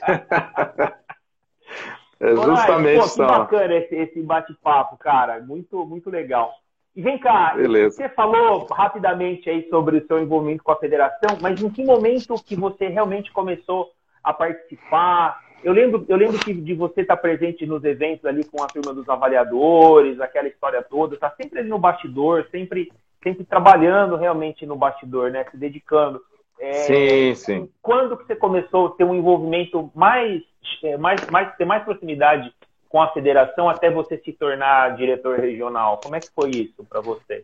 é 2.20 2.36
justamente. 2.36 3.00
Pô, 3.00 3.10
que 3.10 3.18
bacana 3.18 3.74
esse, 3.74 3.96
esse 3.96 4.22
bate-papo, 4.22 4.98
cara. 4.98 5.42
Muito, 5.42 5.84
muito 5.86 6.10
legal. 6.10 6.54
E 6.96 7.02
vem 7.02 7.18
cá, 7.18 7.54
Beleza. 7.56 7.98
você 7.98 8.08
falou 8.10 8.66
rapidamente 8.72 9.50
aí 9.50 9.68
sobre 9.70 9.98
o 9.98 10.08
seu 10.08 10.18
envolvimento 10.18 10.64
com 10.64 10.72
a 10.72 10.78
federação, 10.78 11.38
mas 11.42 11.62
em 11.62 11.70
que 11.70 11.84
momento 11.84 12.36
que 12.36 12.56
você 12.56 12.88
realmente 12.88 13.34
começou 13.34 13.92
a 14.24 14.34
participar? 14.34 15.44
Eu 15.62 15.74
lembro, 15.74 16.06
eu 16.08 16.16
lembro 16.16 16.40
que 16.40 16.54
de 16.54 16.74
você 16.74 17.02
estar 17.02 17.18
presente 17.18 17.66
nos 17.66 17.84
eventos 17.84 18.24
ali 18.24 18.46
com 18.46 18.64
a 18.64 18.68
turma 18.68 18.94
dos 18.94 19.10
avaliadores, 19.10 20.22
aquela 20.22 20.48
história 20.48 20.82
toda, 20.82 21.18
tá 21.18 21.34
sempre 21.36 21.60
ali 21.60 21.68
no 21.68 21.78
bastidor, 21.78 22.48
sempre, 22.50 22.90
sempre 23.22 23.44
trabalhando 23.44 24.16
realmente 24.16 24.66
no 24.66 24.78
bastidor, 24.78 25.32
né? 25.32 25.44
Se 25.52 25.58
dedicando. 25.58 26.22
É, 26.58 26.72
sim, 26.72 27.36
sim. 27.36 27.70
Quando 27.82 28.16
que 28.16 28.26
você 28.26 28.38
começou 28.38 28.88
a 28.88 28.92
ter 28.92 29.04
um 29.04 29.16
envolvimento 29.16 29.92
mais, 29.94 30.42
é, 30.82 30.96
mais, 30.98 31.28
mais 31.30 31.54
ter 31.58 31.66
mais 31.66 31.84
proximidade 31.84 32.54
com 32.96 33.02
a 33.02 33.12
federação 33.12 33.68
até 33.68 33.92
você 33.92 34.18
se 34.20 34.32
tornar 34.32 34.96
diretor 34.96 35.38
regional? 35.38 36.00
Como 36.02 36.16
é 36.16 36.22
que 36.22 36.30
foi 36.34 36.50
isso 36.52 36.82
para 36.86 37.02
você? 37.02 37.44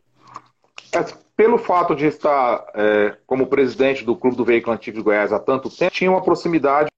É, 0.96 1.04
pelo 1.36 1.58
fato 1.58 1.94
de 1.94 2.06
estar 2.06 2.66
é, 2.74 3.18
como 3.28 3.48
presidente 3.48 4.06
do 4.06 4.16
Clube 4.16 4.38
do 4.38 4.46
Veículo 4.46 4.74
Antigo 4.74 4.96
de 4.96 5.04
Goiás 5.04 5.34
há 5.34 5.40
tanto 5.40 5.70
tempo, 5.70 5.92
tinha 5.92 6.10
uma 6.10 6.24
proximidade 6.24 6.90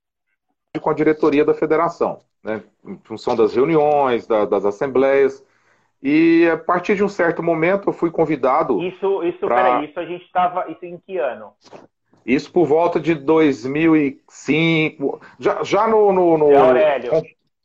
com 0.80 0.88
a 0.88 0.94
diretoria 0.94 1.44
da 1.44 1.56
federação, 1.56 2.20
né, 2.44 2.62
em 2.86 2.96
função 3.04 3.36
das 3.36 3.56
reuniões, 3.56 4.28
da, 4.28 4.46
das 4.46 4.66
assembleias. 4.66 5.44
E 6.00 6.48
a 6.48 6.56
partir 6.56 6.96
de 6.96 7.04
um 7.04 7.10
certo 7.10 7.42
momento 7.42 7.90
eu 7.90 7.94
fui 7.94 8.12
convidado. 8.12 8.84
Isso, 8.84 9.24
isso, 9.24 9.48
pra... 9.48 9.56
peraí, 9.56 9.86
isso 9.86 10.00
a 10.00 10.06
gente 10.06 10.26
estava. 10.26 10.70
Isso 10.70 10.86
em 10.86 11.00
que 11.00 11.18
ano? 11.18 11.54
Isso 12.24 12.52
por 12.52 12.68
volta 12.68 13.00
de 13.00 13.16
2005, 13.16 15.20
já, 15.40 15.64
já 15.64 15.88
no. 15.88 16.14
no, 16.14 16.38
no 16.38 16.56
Aurélio. 16.56 17.14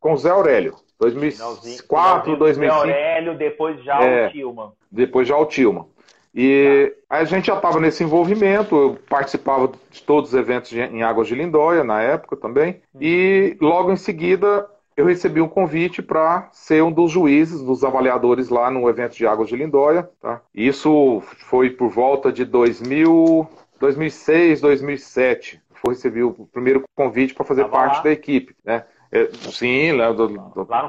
Com, 0.01 0.11
com 0.11 0.17
Zé 0.17 0.31
Aurélio. 0.31 0.75
2004, 0.99 2.37
2005. 2.37 2.75
Aurélio, 2.75 3.39
depois 3.39 3.83
já 3.85 4.03
é, 4.03 4.27
o 4.27 4.31
Tilman. 4.31 4.73
Depois 4.91 5.29
já 5.29 5.37
o 5.37 5.47
Tilman. 5.47 5.87
E 6.35 6.95
a 7.09 7.25
gente 7.25 7.47
já 7.47 7.57
estava 7.57 7.81
nesse 7.81 8.05
envolvimento, 8.05 8.77
eu 8.77 8.99
participava 9.09 9.73
de 9.91 10.03
todos 10.03 10.31
os 10.31 10.39
eventos 10.39 10.73
em 10.73 11.03
Águas 11.03 11.27
de 11.27 11.35
Lindóia 11.35 11.83
na 11.83 12.03
época 12.03 12.37
também, 12.37 12.81
e 13.01 13.57
logo 13.61 13.91
em 13.91 13.97
seguida 13.97 14.69
eu 14.97 15.07
recebi 15.07 15.41
um 15.41 15.49
convite 15.49 16.03
para 16.03 16.49
ser 16.53 16.83
um 16.83 16.91
dos 16.91 17.13
juízes, 17.13 17.63
dos 17.63 17.85
avaliadores 17.85 18.49
lá 18.49 18.69
no 18.69 18.89
evento 18.89 19.17
de 19.17 19.27
Águas 19.27 19.49
de 19.49 19.57
Lindóia. 19.57 20.11
Tá? 20.21 20.41
Isso 20.53 21.23
foi 21.39 21.71
por 21.71 21.89
volta 21.89 22.33
de 22.33 22.45
2000, 22.45 23.49
2006, 23.79 24.61
2007. 24.61 25.63
Foi 25.75 25.95
recebi 25.95 26.25
o 26.25 26.33
primeiro 26.53 26.83
convite 26.97 27.33
para 27.33 27.45
fazer 27.45 27.67
parte 27.67 27.99
lá. 27.99 28.03
da 28.03 28.11
equipe. 28.11 28.57
Né? 28.65 28.85
É, 29.11 29.27
sim, 29.51 29.93
lembro, 29.93 30.27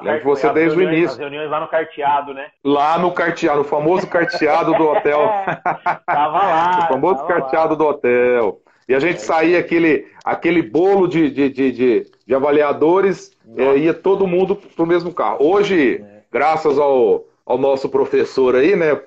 lembro 0.02 0.24
você 0.26 0.52
desde 0.52 0.78
o 0.78 0.82
início. 0.82 1.12
As 1.12 1.18
reuniões 1.18 1.50
lá 1.50 1.60
no 1.62 1.68
carteado, 1.68 2.34
né? 2.34 2.48
Lá 2.64 2.98
no 2.98 3.12
carteado, 3.12 3.62
o 3.62 3.64
famoso 3.64 4.06
carteado 4.08 4.74
do 4.74 4.90
hotel. 4.90 5.20
tava 6.06 6.38
lá. 6.38 6.80
o 6.84 6.94
famoso 6.94 7.26
carteado 7.26 7.70
lá. 7.70 7.76
do 7.76 7.86
hotel. 7.86 8.62
E 8.90 8.96
a 8.96 9.00
gente 9.00 9.18
é, 9.18 9.20
saía 9.20 9.60
aquele, 9.60 10.08
aquele 10.26 10.62
bolo 10.62 11.08
de, 11.08 11.30
de, 11.30 11.50
de, 11.50 11.72
de, 11.72 12.12
de 12.28 12.36
avaliadores, 12.36 13.32
é, 13.56 13.78
ia 13.78 13.94
todo 13.94 14.28
mundo 14.28 14.56
pro 14.56 14.86
mesmo 14.86 15.14
carro. 15.14 15.38
Hoje, 15.40 16.04
é. 16.04 16.24
graças 16.32 16.78
ao, 16.78 17.24
ao 17.46 17.58
nosso 17.58 17.88
professor 17.88 18.56
aí, 18.56 18.76
né, 18.76 19.00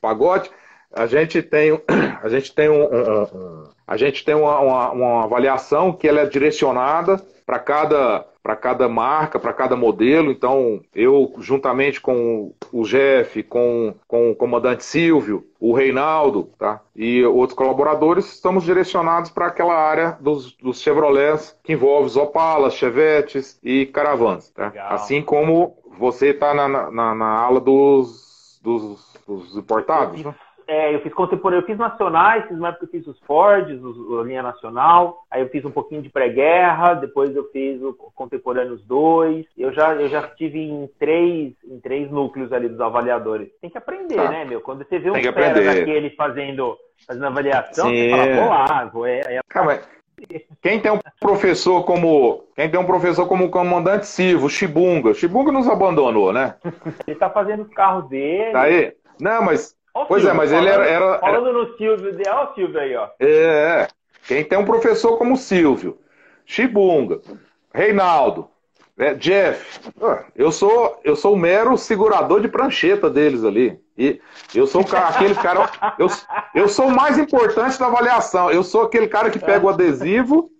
Pagote, 0.00 0.50
a 0.94 1.06
gente 1.06 1.40
tem, 1.40 1.80
a 2.22 2.28
gente 2.28 2.54
tem, 2.54 2.68
um 2.68 3.68
a 3.86 3.96
gente 3.96 4.22
tem 4.22 4.34
uma, 4.34 4.58
uma, 4.58 4.90
uma 4.90 5.24
avaliação 5.24 5.92
que 5.92 6.06
ela 6.06 6.20
é 6.20 6.26
direcionada 6.26 7.16
para 7.46 7.58
cada 7.58 8.26
para 8.48 8.56
cada 8.56 8.88
marca, 8.88 9.38
para 9.38 9.52
cada 9.52 9.76
modelo. 9.76 10.32
Então, 10.32 10.80
eu, 10.94 11.34
juntamente 11.38 12.00
com 12.00 12.54
o 12.72 12.82
Jeff, 12.84 13.42
com, 13.42 13.94
com 14.06 14.30
o 14.30 14.34
comandante 14.34 14.86
Silvio, 14.86 15.46
o 15.60 15.74
Reinaldo 15.74 16.48
tá? 16.58 16.80
e 16.96 17.22
outros 17.26 17.54
colaboradores, 17.54 18.24
estamos 18.32 18.64
direcionados 18.64 19.30
para 19.30 19.48
aquela 19.48 19.74
área 19.74 20.16
dos, 20.18 20.52
dos 20.52 20.80
Chevrolets 20.80 21.54
que 21.62 21.74
envolve 21.74 22.06
os 22.06 22.16
Opalas, 22.16 22.72
Chevetes 22.72 23.60
e 23.62 23.84
Caravans. 23.84 24.48
Tá? 24.48 24.72
Assim 24.88 25.20
como 25.20 25.76
você 25.98 26.28
está 26.28 26.54
na, 26.54 26.90
na, 26.90 27.14
na, 27.14 27.26
ala 27.26 27.60
dos, 27.60 28.58
dos, 28.62 29.14
dos 29.26 29.58
importados. 29.58 30.24
Né? 30.24 30.34
É, 30.68 30.94
eu 30.94 31.00
fiz 31.00 31.14
contemporâneo, 31.14 31.62
eu 31.62 31.66
fiz 31.66 31.78
nacionais, 31.78 32.46
fiz 32.46 32.58
uma 32.58 32.68
época 32.68 32.84
eu 32.84 32.90
fiz 32.90 33.06
os 33.06 33.18
Fords, 33.20 33.80
a 33.82 34.22
linha 34.22 34.42
nacional, 34.42 35.24
aí 35.30 35.40
eu 35.40 35.48
fiz 35.48 35.64
um 35.64 35.70
pouquinho 35.70 36.02
de 36.02 36.10
pré-guerra, 36.10 36.92
depois 36.92 37.34
eu 37.34 37.48
fiz 37.50 37.80
o 37.82 37.94
Contemporâneos 38.14 38.84
2. 38.84 39.46
Eu 39.56 39.72
já, 39.72 39.94
eu 39.94 40.08
já 40.10 40.20
estive 40.26 40.60
em 40.60 40.86
três, 40.98 41.54
em 41.64 41.80
três 41.80 42.10
núcleos 42.10 42.52
ali 42.52 42.68
dos 42.68 42.82
avaliadores. 42.82 43.48
Tem 43.62 43.70
que 43.70 43.78
aprender, 43.78 44.16
tá. 44.16 44.28
né, 44.28 44.44
meu? 44.44 44.60
Quando 44.60 44.86
você 44.86 44.98
vê 44.98 45.10
um 45.10 45.14
cara 45.32 45.54
daquele 45.54 46.10
fazendo, 46.10 46.76
fazendo 47.06 47.26
avaliação, 47.26 47.88
Sim. 47.88 47.96
você 47.96 48.10
fala, 48.10 48.34
vou 48.34 48.48
lá, 48.50 48.84
vou. 48.92 49.06
É, 49.06 49.20
é... 49.20 49.40
Calma, 49.48 49.80
quem 50.60 50.80
tem 50.80 50.92
um 50.92 50.98
professor 51.18 51.82
como 51.84 52.44
quem 52.54 52.68
tem 52.68 52.78
um 52.78 52.84
professor 52.84 53.26
como 53.26 53.44
o 53.44 53.50
comandante 53.50 54.06
Silvio, 54.06 54.50
Chibunga, 54.50 55.14
Chibunga 55.14 55.50
nos 55.50 55.66
abandonou, 55.66 56.30
né? 56.30 56.56
Ele 57.06 57.16
tá 57.16 57.30
fazendo 57.30 57.62
os 57.62 57.72
carros 57.72 58.06
dele. 58.10 58.52
Tá 58.52 58.62
aí? 58.62 58.92
Não, 59.20 59.42
mas 59.42 59.77
pois 60.06 60.24
é, 60.24 60.32
mas 60.32 60.50
falando, 60.50 60.66
ele 60.66 60.74
era, 60.74 60.86
era. 60.86 61.18
Falando 61.18 61.52
no 61.52 61.76
Silvio, 61.76 62.16
olha 62.26 62.50
o 62.50 62.54
Silvio 62.54 62.80
aí, 62.80 62.96
ó. 62.96 63.08
É, 63.18 63.88
quem 64.26 64.44
tem 64.44 64.58
um 64.58 64.64
professor 64.64 65.16
como 65.16 65.34
o 65.34 65.38
Silvio, 65.38 65.98
Chibunga, 66.44 67.20
Reinaldo, 67.72 68.48
é, 68.98 69.14
Jeff, 69.14 69.80
eu 70.34 70.50
sou 70.50 71.00
eu 71.04 71.14
sou 71.14 71.34
o 71.34 71.38
mero 71.38 71.78
segurador 71.78 72.40
de 72.40 72.48
prancheta 72.48 73.08
deles 73.08 73.44
ali. 73.44 73.80
E 73.96 74.20
eu 74.54 74.66
sou 74.66 74.84
aquele 74.92 75.34
cara. 75.36 75.70
Eu, 75.98 76.08
eu 76.54 76.68
sou 76.68 76.86
o 76.86 76.94
mais 76.94 77.18
importante 77.18 77.78
da 77.78 77.86
avaliação. 77.86 78.50
Eu 78.50 78.62
sou 78.62 78.82
aquele 78.82 79.08
cara 79.08 79.30
que 79.30 79.38
pega 79.38 79.64
o 79.64 79.68
adesivo 79.68 80.50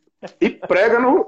e 0.41 0.51
prega 0.51 0.99
no, 0.99 1.27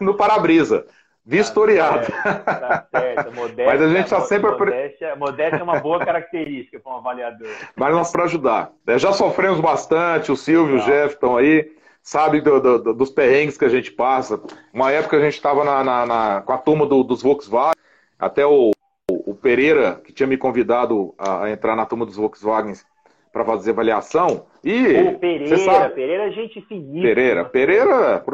no 0.00 0.14
para-brisa. 0.14 0.86
Vistoriado. 1.26 2.06
Tá 2.22 2.86
certo, 2.88 3.34
Modéstia, 3.34 3.66
Mas 3.66 3.82
a 3.82 3.88
gente 3.88 4.04
está 4.04 4.20
sempre. 4.20 4.48
Modéstia, 4.52 5.16
modéstia 5.16 5.58
é 5.58 5.62
uma 5.62 5.80
boa 5.80 5.98
característica 5.98 6.78
para 6.78 6.92
um 6.92 6.96
avaliador. 6.98 7.48
Mas 7.74 7.92
nós 7.92 8.12
para 8.12 8.24
ajudar. 8.24 8.70
É, 8.86 8.96
já 8.96 9.12
sofremos 9.12 9.58
bastante, 9.60 10.30
o 10.30 10.36
Silvio 10.36 10.76
e 10.76 10.80
o 10.80 10.84
Jeff 10.84 11.14
estão 11.14 11.36
aí, 11.36 11.68
sabe 12.00 12.40
do, 12.40 12.60
do, 12.60 12.94
dos 12.94 13.10
perrengues 13.10 13.58
que 13.58 13.64
a 13.64 13.68
gente 13.68 13.90
passa. 13.90 14.40
Uma 14.72 14.92
época 14.92 15.16
a 15.16 15.20
gente 15.20 15.34
estava 15.34 15.64
na, 15.64 15.82
na, 15.82 16.06
na, 16.06 16.42
com 16.42 16.52
a 16.52 16.58
turma 16.58 16.86
do, 16.86 17.02
dos 17.02 17.22
Volkswagen, 17.22 17.74
até 18.16 18.46
o, 18.46 18.70
o, 19.10 19.34
Pereira, 19.34 20.00
que 20.04 20.12
tinha 20.12 20.28
me 20.28 20.36
convidado 20.36 21.12
a, 21.18 21.50
entrar 21.50 21.74
na 21.74 21.84
turma 21.84 22.06
dos 22.06 22.16
Volkswagen 22.16 22.74
para 23.32 23.44
fazer 23.44 23.72
avaliação. 23.72 24.46
E. 24.62 24.92
O 25.00 25.18
Pereira, 25.18 25.58
sabe, 25.58 25.94
Pereira 25.96 26.28
é 26.28 26.30
gente 26.30 26.60
finíssima. 26.62 27.02
Pereira, 27.02 27.44
Pereira 27.44 28.24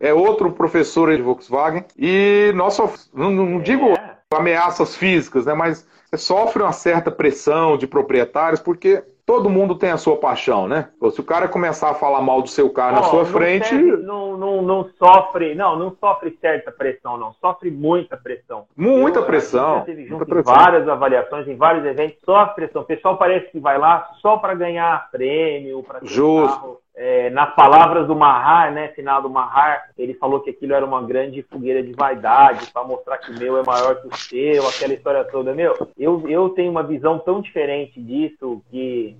é 0.00 0.14
outro 0.14 0.50
professor 0.50 1.14
de 1.14 1.22
Volkswagen. 1.22 1.84
E 1.96 2.52
nós 2.54 2.78
não, 3.12 3.30
não 3.30 3.60
digo 3.60 3.90
é. 3.90 4.16
ameaças 4.34 4.96
físicas, 4.96 5.44
né? 5.44 5.52
Mas 5.52 5.86
sofre 6.16 6.62
uma 6.62 6.72
certa 6.72 7.10
pressão 7.10 7.76
de 7.76 7.86
proprietários, 7.86 8.60
porque 8.60 9.04
todo 9.26 9.48
mundo 9.48 9.76
tem 9.76 9.90
a 9.90 9.96
sua 9.96 10.16
paixão, 10.16 10.66
né? 10.66 10.88
Se 11.12 11.20
o 11.20 11.24
cara 11.24 11.46
começar 11.46 11.90
a 11.90 11.94
falar 11.94 12.20
mal 12.20 12.42
do 12.42 12.48
seu 12.48 12.68
carro 12.70 12.96
na 12.96 13.02
sua 13.04 13.24
frente. 13.24 13.72
não, 13.74 14.36
não, 14.36 14.62
não 14.62 14.90
sofre, 14.98 15.54
não, 15.54 15.78
não 15.78 15.96
sofre 16.00 16.36
certa 16.40 16.72
pressão, 16.72 17.16
não. 17.16 17.32
Sofre 17.34 17.70
muita 17.70 18.16
pressão. 18.16 18.64
Muita 18.76 19.20
Eu, 19.20 19.26
pressão. 19.26 19.82
Teve 19.82 20.08
muita 20.08 20.26
pressão. 20.26 20.52
várias 20.52 20.88
avaliações, 20.88 21.46
em 21.46 21.56
vários 21.56 21.84
eventos, 21.84 22.18
sofre 22.24 22.54
pressão. 22.54 22.82
O 22.82 22.86
pessoal 22.86 23.16
parece 23.18 23.52
que 23.52 23.60
vai 23.60 23.78
lá 23.78 24.10
só 24.20 24.38
para 24.38 24.54
ganhar 24.54 25.08
prêmio, 25.12 25.84
para 25.84 26.00
Justo. 26.02 26.48
Carro 26.48 26.80
é, 26.96 27.30
nas 27.30 27.54
palavras 27.54 28.06
do 28.06 28.16
Mahar, 28.16 28.72
né, 28.72 28.88
final 28.88 29.22
do 29.22 29.30
Mahar, 29.30 29.90
ele 29.96 30.14
falou 30.14 30.40
que 30.40 30.50
aquilo 30.50 30.74
era 30.74 30.84
uma 30.84 31.02
grande 31.02 31.42
fogueira 31.42 31.82
de 31.82 31.92
vaidade, 31.92 32.70
para 32.72 32.84
mostrar 32.84 33.18
que 33.18 33.30
o 33.30 33.38
meu 33.38 33.58
é 33.58 33.62
maior 33.64 33.96
que 34.02 34.08
o 34.08 34.16
seu, 34.16 34.68
aquela 34.68 34.92
história 34.92 35.24
toda. 35.24 35.54
Meu, 35.54 35.88
eu, 35.96 36.28
eu 36.28 36.48
tenho 36.50 36.70
uma 36.70 36.82
visão 36.82 37.18
tão 37.18 37.40
diferente 37.40 38.00
disso 38.00 38.62
que, 38.70 39.16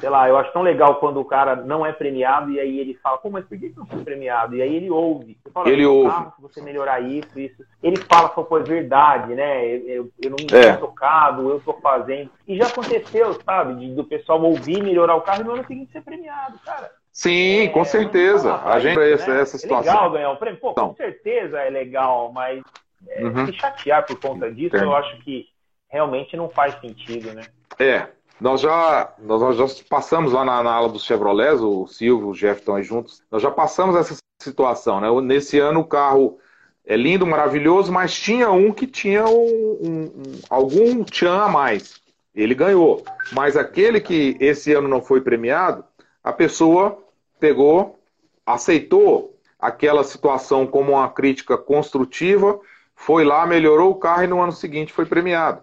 sei 0.00 0.10
lá, 0.10 0.28
eu 0.28 0.36
acho 0.36 0.52
tão 0.52 0.62
legal 0.62 0.96
quando 0.96 1.18
o 1.18 1.24
cara 1.24 1.56
não 1.56 1.84
é 1.84 1.92
premiado 1.92 2.50
e 2.50 2.60
aí 2.60 2.78
ele 2.78 2.94
fala, 3.02 3.18
pô, 3.18 3.30
mas 3.30 3.44
por 3.44 3.58
que 3.58 3.72
não 3.76 3.86
foi 3.86 4.04
premiado? 4.04 4.54
E 4.54 4.60
aí 4.60 4.74
ele 4.74 4.90
ouve. 4.90 5.38
Fala, 5.52 5.68
ele 5.68 5.86
ouve. 5.86 6.10
Ah, 6.10 6.32
se 6.36 6.42
você 6.42 6.60
melhorar 6.60 7.00
isso, 7.00 7.38
isso. 7.38 7.64
Ele 7.82 7.96
fala, 7.96 8.28
pô, 8.28 8.58
é 8.58 8.62
verdade, 8.62 9.34
né? 9.34 9.64
Eu, 9.66 10.10
eu, 10.22 10.30
não 10.30 10.36
me 10.38 10.46
é. 10.52 10.76
tocado, 10.76 11.48
eu 11.48 11.60
tô 11.60 11.72
fazendo. 11.74 12.30
E 12.46 12.56
já 12.56 12.66
aconteceu, 12.66 13.32
sabe, 13.44 13.76
de, 13.76 13.94
do 13.94 14.04
pessoal 14.04 14.42
ouvir 14.42 14.82
melhorar 14.82 15.14
o 15.14 15.22
carro 15.22 15.40
e 15.40 15.44
no 15.44 15.52
ano 15.52 15.66
seguinte 15.66 15.92
ser 15.92 16.02
premiado, 16.02 16.58
cara. 16.64 16.90
Sim, 17.10 17.64
é, 17.64 17.68
com 17.68 17.84
certeza. 17.84 18.60
A 18.64 18.80
gente 18.80 18.98
né? 18.98 19.12
essa, 19.12 19.30
essa 19.32 19.56
situação. 19.56 19.90
É 19.90 19.94
legal 19.94 20.10
ganhar 20.10 20.30
um 20.32 20.36
prêmio. 20.36 20.60
Pô, 20.60 20.74
com 20.74 20.94
certeza 20.96 21.60
é 21.60 21.70
legal, 21.70 22.32
mas 22.32 22.60
é, 23.08 23.24
uhum. 23.24 23.46
se 23.46 23.52
chatear 23.52 24.04
por 24.04 24.20
conta 24.20 24.50
disso, 24.50 24.76
eu 24.76 24.94
acho 24.94 25.16
que 25.18 25.46
realmente 25.88 26.36
não 26.36 26.48
faz 26.48 26.74
sentido, 26.80 27.32
né? 27.32 27.42
É. 27.78 28.08
Nós 28.40 28.60
já, 28.60 29.12
nós 29.18 29.56
já 29.56 29.66
passamos 29.88 30.32
lá 30.32 30.44
na, 30.44 30.62
na 30.62 30.72
ala 30.72 30.88
dos 30.88 31.04
Chevrolets, 31.04 31.60
o 31.60 31.86
Silvio, 31.86 32.28
o 32.28 32.34
Jeff 32.34 32.60
estão 32.60 32.74
aí 32.74 32.82
juntos. 32.82 33.22
Nós 33.30 33.42
já 33.42 33.50
passamos 33.50 33.96
essa 33.96 34.16
situação, 34.42 35.00
né? 35.00 35.08
Nesse 35.22 35.58
ano 35.58 35.80
o 35.80 35.84
carro 35.84 36.38
é 36.84 36.96
lindo, 36.96 37.26
maravilhoso, 37.26 37.90
mas 37.92 38.14
tinha 38.14 38.50
um 38.50 38.72
que 38.72 38.86
tinha 38.86 39.24
um, 39.24 39.78
um, 39.80 40.02
um, 40.02 40.40
algum 40.50 41.02
tchan 41.04 41.42
a 41.42 41.48
mais. 41.48 42.00
Ele 42.34 42.54
ganhou. 42.54 43.02
Mas 43.32 43.56
aquele 43.56 44.00
que 44.00 44.36
esse 44.40 44.72
ano 44.72 44.88
não 44.88 45.00
foi 45.00 45.20
premiado, 45.20 45.84
a 46.22 46.32
pessoa 46.32 46.98
pegou, 47.38 47.98
aceitou 48.44 49.38
aquela 49.58 50.04
situação 50.04 50.66
como 50.66 50.92
uma 50.92 51.08
crítica 51.08 51.56
construtiva, 51.56 52.60
foi 52.94 53.24
lá, 53.24 53.46
melhorou 53.46 53.92
o 53.92 53.98
carro 53.98 54.24
e 54.24 54.26
no 54.26 54.42
ano 54.42 54.52
seguinte 54.52 54.92
foi 54.92 55.06
premiado. 55.06 55.62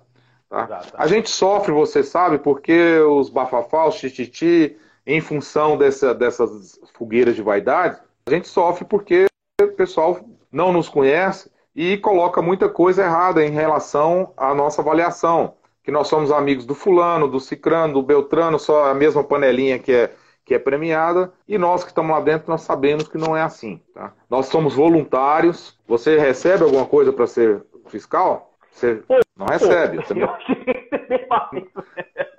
Tá? 0.52 0.82
A 0.96 1.08
gente 1.08 1.30
sofre, 1.30 1.72
você 1.72 2.04
sabe, 2.04 2.38
porque 2.38 3.00
os 3.00 3.30
bafafá, 3.30 3.88
os 3.88 3.96
tititi, 3.96 4.78
em 5.08 5.22
função 5.22 5.78
dessa, 5.78 6.14
dessas 6.14 6.78
fogueiras 6.94 7.36
de 7.36 7.42
vaidade, 7.42 7.98
a 8.26 8.30
gente 8.30 8.50
sofre 8.50 8.84
porque 8.84 9.28
o 9.62 9.68
pessoal 9.70 10.20
não 10.52 10.74
nos 10.74 10.90
conhece 10.90 11.50
e 11.74 11.98
coloca 11.98 12.42
muita 12.42 12.68
coisa 12.68 13.04
errada 13.04 13.46
em 13.46 13.50
relação 13.50 14.34
à 14.36 14.54
nossa 14.54 14.82
avaliação. 14.82 15.54
Que 15.84 15.90
nós 15.90 16.10
somos 16.10 16.32
amigos 16.32 16.66
do 16.66 16.76
fulano, 16.76 17.30
do 17.30 17.40
cicrano, 17.40 17.94
do 17.94 18.04
beltrano, 18.04 18.60
só 18.60 18.92
a 18.92 18.94
mesma 18.94 19.24
panelinha 19.24 19.80
que 19.80 19.94
é 19.94 20.14
que 20.44 20.56
é 20.56 20.60
premiada, 20.60 21.32
e 21.48 21.58
nós 21.58 21.84
que 21.84 21.92
estamos 21.92 22.12
lá 22.12 22.20
dentro, 22.20 22.50
nós 22.50 22.62
sabemos 22.62 23.08
que 23.08 23.18
não 23.18 23.38
é 23.38 23.42
assim. 23.42 23.80
Tá? 23.94 24.12
Nós 24.30 24.48
somos 24.48 24.74
voluntários. 24.74 25.80
Você 25.88 26.18
recebe 26.18 26.64
alguma 26.64 26.86
coisa 26.86 27.14
para 27.14 27.28
ser 27.28 27.64
fiscal? 27.88 28.51
Você 28.72 29.04
não 29.36 29.46
recebe. 29.46 29.98
Você 29.98 30.14
não... 30.14 30.28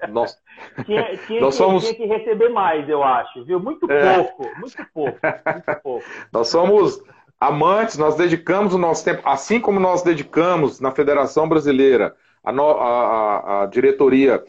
nós, 0.09 0.37
tinha, 0.85 1.17
tinha, 1.19 1.41
nós 1.41 1.55
somos... 1.55 1.85
tinha 1.85 1.95
que 1.95 2.07
receber 2.07 2.49
mais, 2.49 2.89
eu 2.89 3.03
acho, 3.03 3.45
viu? 3.45 3.61
Muito 3.61 3.91
é. 3.91 4.17
pouco, 4.17 4.43
muito 4.59 4.87
pouco, 4.93 5.19
muito 5.53 5.81
pouco. 5.83 6.05
Nós 6.33 6.49
somos 6.49 7.03
amantes, 7.39 7.99
nós 7.99 8.15
dedicamos 8.15 8.73
o 8.73 8.79
nosso 8.79 9.05
tempo, 9.05 9.21
assim 9.25 9.61
como 9.61 9.81
nós 9.81 10.03
dedicamos 10.03 10.79
na 10.79 10.93
Federação 10.93 11.49
Brasileira 11.49 12.15
a, 12.45 12.53
no, 12.53 12.71
a, 12.71 12.87
a, 12.87 13.63
a 13.63 13.67
diretoria 13.67 14.45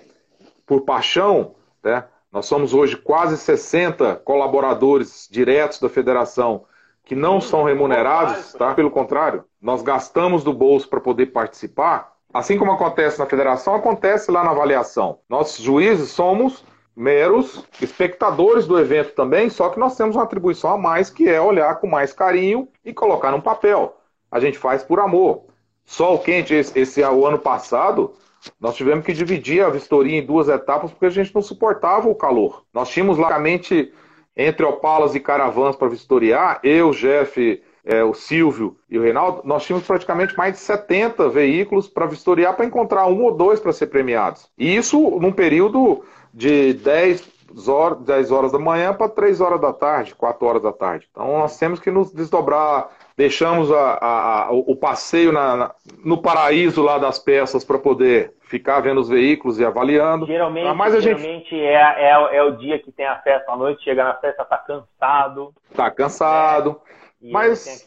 por 0.64 0.82
paixão, 0.82 1.56
né? 1.84 2.04
nós 2.32 2.46
somos 2.46 2.72
hoje 2.72 2.96
quase 2.96 3.36
60 3.38 4.18
colaboradores 4.18 5.28
diretos 5.32 5.80
da 5.80 5.90
federação 5.90 6.66
que 7.06 7.16
não 7.16 7.42
são 7.42 7.64
remunerados, 7.64 8.54
tá? 8.54 8.74
Pelo 8.74 8.90
contrário, 8.90 9.44
nós 9.62 9.82
gastamos 9.82 10.44
do 10.44 10.54
bolso 10.54 10.88
para 10.88 11.02
poder 11.02 11.28
participar. 11.28 12.14
Assim 12.34 12.58
como 12.58 12.72
acontece 12.72 13.20
na 13.20 13.26
federação, 13.26 13.76
acontece 13.76 14.32
lá 14.32 14.44
na 14.44 14.52
avaliação. 14.52 15.20
Nós 15.30 15.58
juízes 15.58 16.10
somos 16.10 16.64
meros 16.96 17.66
espectadores 17.82 18.66
do 18.66 18.80
evento 18.80 19.14
também, 19.14 19.50
só 19.50 19.70
que 19.70 19.80
nós 19.80 19.96
temos 19.96 20.16
uma 20.16 20.24
atribuição 20.24 20.72
a 20.72 20.78
mais 20.78 21.10
que 21.10 21.28
é 21.28 21.42
olhar 21.42 21.76
com 21.80 21.88
mais 21.88 22.14
carinho 22.14 22.68
e 22.86 22.94
colocar 22.94 23.32
num 23.32 23.42
papel. 23.42 23.98
A 24.32 24.40
gente 24.40 24.58
faz 24.58 24.84
por 24.84 25.00
amor. 25.00 25.46
Sol 25.86 26.20
quente, 26.20 26.54
esse, 26.54 26.78
esse 26.80 27.04
o 27.04 27.26
ano 27.28 27.38
passado, 27.38 28.14
nós 28.60 28.76
tivemos 28.76 29.06
que 29.06 29.14
dividir 29.14 29.64
a 29.64 29.70
vistoria 29.70 30.18
em 30.18 30.26
duas 30.26 30.48
etapas 30.48 30.92
porque 30.92 31.06
a 31.06 31.10
gente 31.10 31.34
não 31.36 31.42
suportava 31.42 32.10
o 32.10 32.16
calor. 32.16 32.64
Nós 32.74 32.90
tínhamos 32.90 33.18
largamente 33.18 33.92
entre 34.36 34.66
opalas 34.66 35.16
e 35.16 35.20
caravans 35.20 35.76
para 35.76 35.90
vistoriar, 35.90 36.60
eu, 36.64 36.92
Jeff, 36.92 37.62
é, 37.86 38.04
o 38.04 38.14
Silvio 38.14 38.78
e 38.90 38.98
o 38.98 39.02
Reinaldo, 39.02 39.42
nós 39.44 39.66
tínhamos 39.66 39.86
praticamente 39.86 40.38
mais 40.38 40.54
de 40.54 40.60
70 40.60 41.30
veículos 41.30 41.88
para 41.88 42.06
vistoriar 42.06 42.56
para 42.56 42.66
encontrar 42.66 43.08
um 43.08 43.24
ou 43.24 43.36
dois 43.36 43.60
para 43.60 43.74
ser 43.74 43.88
premiados. 43.88 44.50
E 44.58 44.76
isso 44.76 44.98
num 45.20 45.32
período 45.32 46.04
de 46.34 46.74
10 46.74 47.34
horas, 47.68 48.00
10 48.00 48.32
horas 48.32 48.52
da 48.52 48.60
manhã 48.60 48.94
para 48.94 49.10
3 49.10 49.42
horas 49.42 49.60
da 49.60 49.74
tarde, 49.74 50.16
4 50.16 50.48
horas 50.48 50.64
da 50.64 50.72
tarde. 50.72 51.08
Então 51.12 51.40
nós 51.40 51.58
temos 51.58 51.80
que 51.80 51.92
nos 51.92 52.12
desdobrar, 52.12 52.90
deixamos 53.18 53.72
a, 53.72 53.94
a, 53.94 54.44
a, 54.46 54.52
o 54.52 54.76
passeio 54.76 55.32
na, 55.32 55.56
na, 55.56 55.76
no 56.04 56.22
paraíso 56.22 56.82
lá 56.82 56.98
das 56.98 57.20
peças 57.20 57.64
para 57.64 57.78
poder 57.78 58.34
ficar 58.54 58.82
vendo 58.82 59.02
os 59.02 59.10
veículos 59.10 59.60
e 59.60 59.66
avaliando. 59.66 60.28
Geralmente, 60.28 60.68
ah, 60.68 60.76
Mas 60.76 60.94
a 60.94 61.00
geralmente 61.00 61.50
gente... 61.50 61.60
é, 61.60 62.12
é, 62.12 62.38
é, 62.38 62.44
o 62.44 62.52
dia 62.52 62.78
que 62.78 62.92
tem 62.92 63.08
a 63.08 63.18
festa 63.18 63.52
à 63.52 63.58
noite, 63.58 63.84
chega 63.84 64.04
na 64.04 64.14
festa, 64.14 64.46
tá 64.46 64.58
cansado. 64.60 65.52
Tá 65.76 65.90
cansado. 65.90 66.80
É, 67.24 67.32
mas 67.32 67.84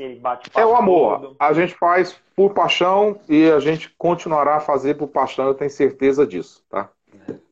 é 0.57 0.67
o 0.67 0.75
amor. 0.75 1.21
Todo. 1.21 1.37
A 1.39 1.53
gente 1.53 1.73
faz 1.75 2.21
por 2.35 2.53
paixão 2.53 3.17
e 3.29 3.49
a 3.49 3.61
gente 3.61 3.95
continuará 3.97 4.57
a 4.57 4.61
fazer 4.61 4.95
por 4.95 5.07
paixão, 5.07 5.47
eu 5.47 5.55
tenho 5.55 5.71
certeza 5.71 6.27
disso, 6.27 6.65
tá? 6.69 6.89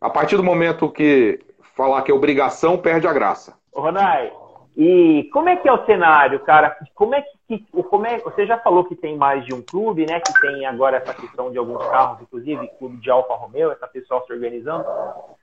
A 0.00 0.10
partir 0.10 0.36
do 0.36 0.42
momento 0.42 0.90
que 0.90 1.38
falar 1.76 2.02
que 2.02 2.10
é 2.10 2.14
obrigação, 2.14 2.76
perde 2.76 3.06
a 3.06 3.12
graça. 3.12 3.56
Ronai, 3.72 4.32
e 4.76 5.30
como 5.32 5.48
é 5.48 5.54
que 5.54 5.68
é 5.68 5.72
o 5.72 5.86
cenário, 5.86 6.40
cara? 6.40 6.76
Como 6.96 7.14
é 7.14 7.22
que, 7.22 7.28
como 7.58 8.06
é, 8.06 8.18
você 8.18 8.46
já 8.46 8.58
falou 8.58 8.84
que 8.84 8.94
tem 8.94 9.16
mais 9.16 9.44
de 9.44 9.54
um 9.54 9.62
clube, 9.62 10.06
né? 10.06 10.20
Que 10.20 10.40
tem 10.40 10.66
agora 10.66 10.98
essa 10.98 11.14
questão 11.14 11.50
de 11.50 11.58
alguns 11.58 11.84
carros, 11.88 12.20
inclusive 12.22 12.68
clube 12.78 12.96
de 12.98 13.10
Alfa 13.10 13.34
Romeo, 13.34 13.70
essa 13.70 13.86
pessoal 13.86 14.24
se 14.26 14.32
organizando. 14.32 14.84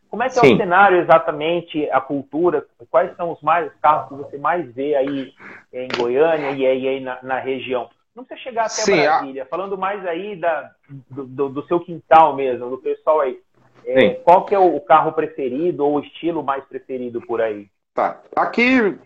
Como 0.10 0.24
é 0.24 0.28
que 0.28 0.36
Sim. 0.36 0.52
é 0.52 0.54
o 0.54 0.58
cenário 0.58 0.97
exatamente, 1.02 1.89
a 1.89 2.02
cultura? 2.02 2.65
Quais 2.89 3.15
são 3.15 3.32
os 3.32 3.41
mais 3.41 3.71
os 3.71 3.80
carros 3.80 4.10
que 4.10 4.15
você 4.15 4.38
mais 4.38 4.69
vê 4.74 4.95
aí 4.95 5.34
em 5.71 5.88
Goiânia 5.97 6.52
e 6.52 6.65
aí, 6.65 6.88
aí 6.88 7.00
na, 7.00 7.19
na, 7.24 7.39
região? 7.39 7.89
Não 8.13 8.26
precisa 8.26 8.50
chegar 8.50 8.62
até 8.63 8.71
Sim, 8.71 9.02
Brasília, 9.02 9.43
a... 9.43 9.45
falando 9.45 9.78
mais 9.78 10.06
aí 10.06 10.36
da, 10.36 10.71
do, 11.10 11.26
do, 11.26 11.50
do, 11.50 11.65
seu 11.65 11.80
quintal 11.80 12.36
mesmo, 12.36 12.69
do 12.69 12.78
pessoal 12.78 13.21
aí. 13.21 13.39
É, 13.86 14.10
qual 14.15 14.45
que 14.45 14.54
é 14.54 14.60
o 14.60 14.80
carro 14.82 15.13
preferido 15.13 15.86
ou 15.86 15.95
o 15.95 16.02
estilo 16.02 16.43
mais 16.43 16.63
preferido 16.65 17.21
por 17.21 17.41
aí? 17.41 17.67
Tá. 17.93 18.21
Aqui 18.36 18.97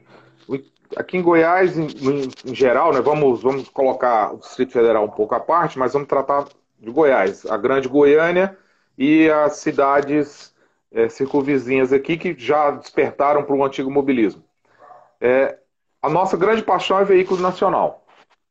aqui 0.95 1.17
em 1.17 1.21
Goiás, 1.21 1.77
em, 1.77 1.87
em, 2.45 2.55
geral, 2.55 2.93
né, 2.93 3.01
vamos, 3.01 3.41
vamos 3.41 3.69
colocar 3.69 4.33
o 4.33 4.37
Distrito 4.37 4.73
Federal 4.73 5.05
um 5.05 5.09
pouco 5.09 5.35
à 5.35 5.39
parte, 5.39 5.77
mas 5.77 5.93
vamos 5.93 6.07
tratar 6.07 6.45
de 6.79 6.89
Goiás, 6.89 7.45
a 7.45 7.57
Grande 7.57 7.87
Goiânia 7.87 8.57
e 8.97 9.29
as 9.29 9.57
cidades 9.57 10.53
é, 10.91 11.09
circunvizinhas 11.09 11.91
aqui 11.91 12.17
que 12.17 12.35
já 12.37 12.71
despertaram 12.71 13.43
para 13.43 13.55
o 13.55 13.63
antigo 13.63 13.91
mobilismo. 13.91 14.43
É, 15.19 15.57
a 16.01 16.09
nossa 16.09 16.37
grande 16.37 16.61
paixão 16.61 16.99
é 16.99 17.03
veículo 17.03 17.41
nacional. 17.41 18.05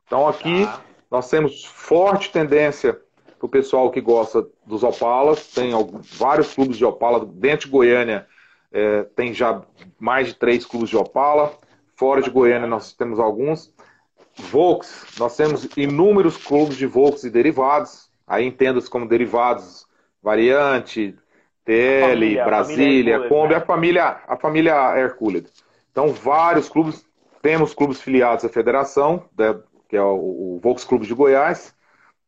Então 0.07 0.29
aqui 0.29 0.65
ah. 0.65 0.81
nós 1.11 1.31
temos 1.31 1.65
forte 1.65 2.31
tendência 2.31 3.01
para 3.39 3.47
o 3.47 3.49
pessoal 3.49 3.91
que 3.91 4.01
gosta 4.01 4.47
dos 4.67 4.83
Opalas, 4.83 5.49
tem 5.49 5.73
vários 6.19 6.55
clubes 6.55 6.77
de 6.77 6.85
Opala, 6.85 7.25
dentro 7.25 7.67
de 7.67 7.73
Goiânia 7.73 8.27
é, 8.73 9.05
tem 9.15 9.33
já 9.33 9.63
mais 10.01 10.29
de 10.29 10.35
três 10.35 10.67
clubes 10.67 10.91
de 10.91 10.97
Opala. 10.97 11.57
Fora 11.97 12.21
de 12.23 12.31
Goiânia 12.31 12.67
nós 12.67 12.93
temos 12.93 13.19
alguns. 13.19 13.73
Volks, 14.51 15.07
nós 15.19 15.37
temos 15.37 15.69
inúmeros 15.77 16.37
clubes 16.37 16.77
de 16.77 16.87
Volks 16.87 17.25
e 17.25 17.31
derivados. 17.31 18.11
Aí 18.27 18.47
entenda-se 18.47 18.91
como 18.91 19.07
derivados, 19.07 19.87
variante, 20.23 21.17
TL, 21.65 22.11
família, 22.11 22.45
Brasília, 22.45 23.19
família 23.19 23.29
Kombi, 23.29 23.55
né? 23.55 23.57
a 23.57 23.61
família, 23.61 24.21
a 24.27 24.37
família 24.37 24.99
Hercules. 24.99 25.53
Então, 25.91 26.09
vários 26.09 26.69
clubes, 26.69 27.07
temos 27.41 27.75
clubes 27.75 28.01
filiados 28.01 28.45
à 28.45 28.49
federação, 28.49 29.25
né, 29.39 29.57
que 29.89 29.97
é 29.97 30.03
o, 30.03 30.57
o 30.57 30.61
Volks 30.63 30.85
Clube 30.85 31.07
de 31.07 31.15
Goiás. 31.15 31.75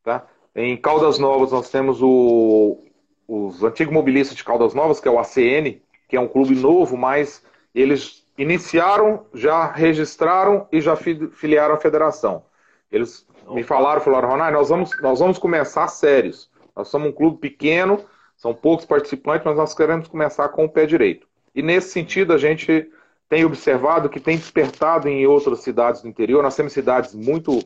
Tá? 0.04 0.26
Em 0.54 0.76
Caldas 0.76 1.18
Novas 1.18 1.50
nós 1.50 1.68
temos 1.70 2.00
o, 2.00 2.84
os 3.26 3.64
antigos 3.64 3.92
mobilistas 3.92 4.36
de 4.36 4.44
Caldas 4.44 4.74
Novas, 4.74 5.00
que 5.00 5.08
é 5.08 5.10
o 5.10 5.18
ACN, 5.18 5.80
que 6.08 6.16
é 6.16 6.20
um 6.20 6.28
clube 6.28 6.54
novo, 6.54 6.96
mas 6.96 7.44
eles 7.74 8.25
iniciaram, 8.36 9.26
já 9.34 9.70
registraram 9.70 10.66
e 10.70 10.80
já 10.80 10.96
filiaram 10.96 11.74
a 11.74 11.80
federação. 11.80 12.44
Eles 12.90 13.26
me 13.48 13.62
falaram, 13.62 14.00
falaram, 14.00 14.28
Ronai, 14.28 14.52
nós 14.52 14.68
vamos, 14.68 14.90
nós 15.00 15.18
vamos 15.18 15.38
começar 15.38 15.88
sérios. 15.88 16.50
Nós 16.74 16.88
somos 16.88 17.08
um 17.08 17.12
clube 17.12 17.38
pequeno, 17.38 18.04
são 18.36 18.52
poucos 18.54 18.84
participantes, 18.84 19.44
mas 19.44 19.56
nós 19.56 19.74
queremos 19.74 20.08
começar 20.08 20.48
com 20.50 20.64
o 20.64 20.68
pé 20.68 20.84
direito. 20.86 21.26
E 21.54 21.62
nesse 21.62 21.88
sentido, 21.88 22.32
a 22.32 22.38
gente 22.38 22.90
tem 23.28 23.44
observado 23.44 24.08
que 24.08 24.20
tem 24.20 24.36
despertado 24.36 25.08
em 25.08 25.26
outras 25.26 25.60
cidades 25.60 26.02
do 26.02 26.08
interior. 26.08 26.42
Nós 26.42 26.54
temos 26.54 26.72
cidades 26.72 27.14
muito 27.14 27.64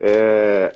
é, 0.00 0.74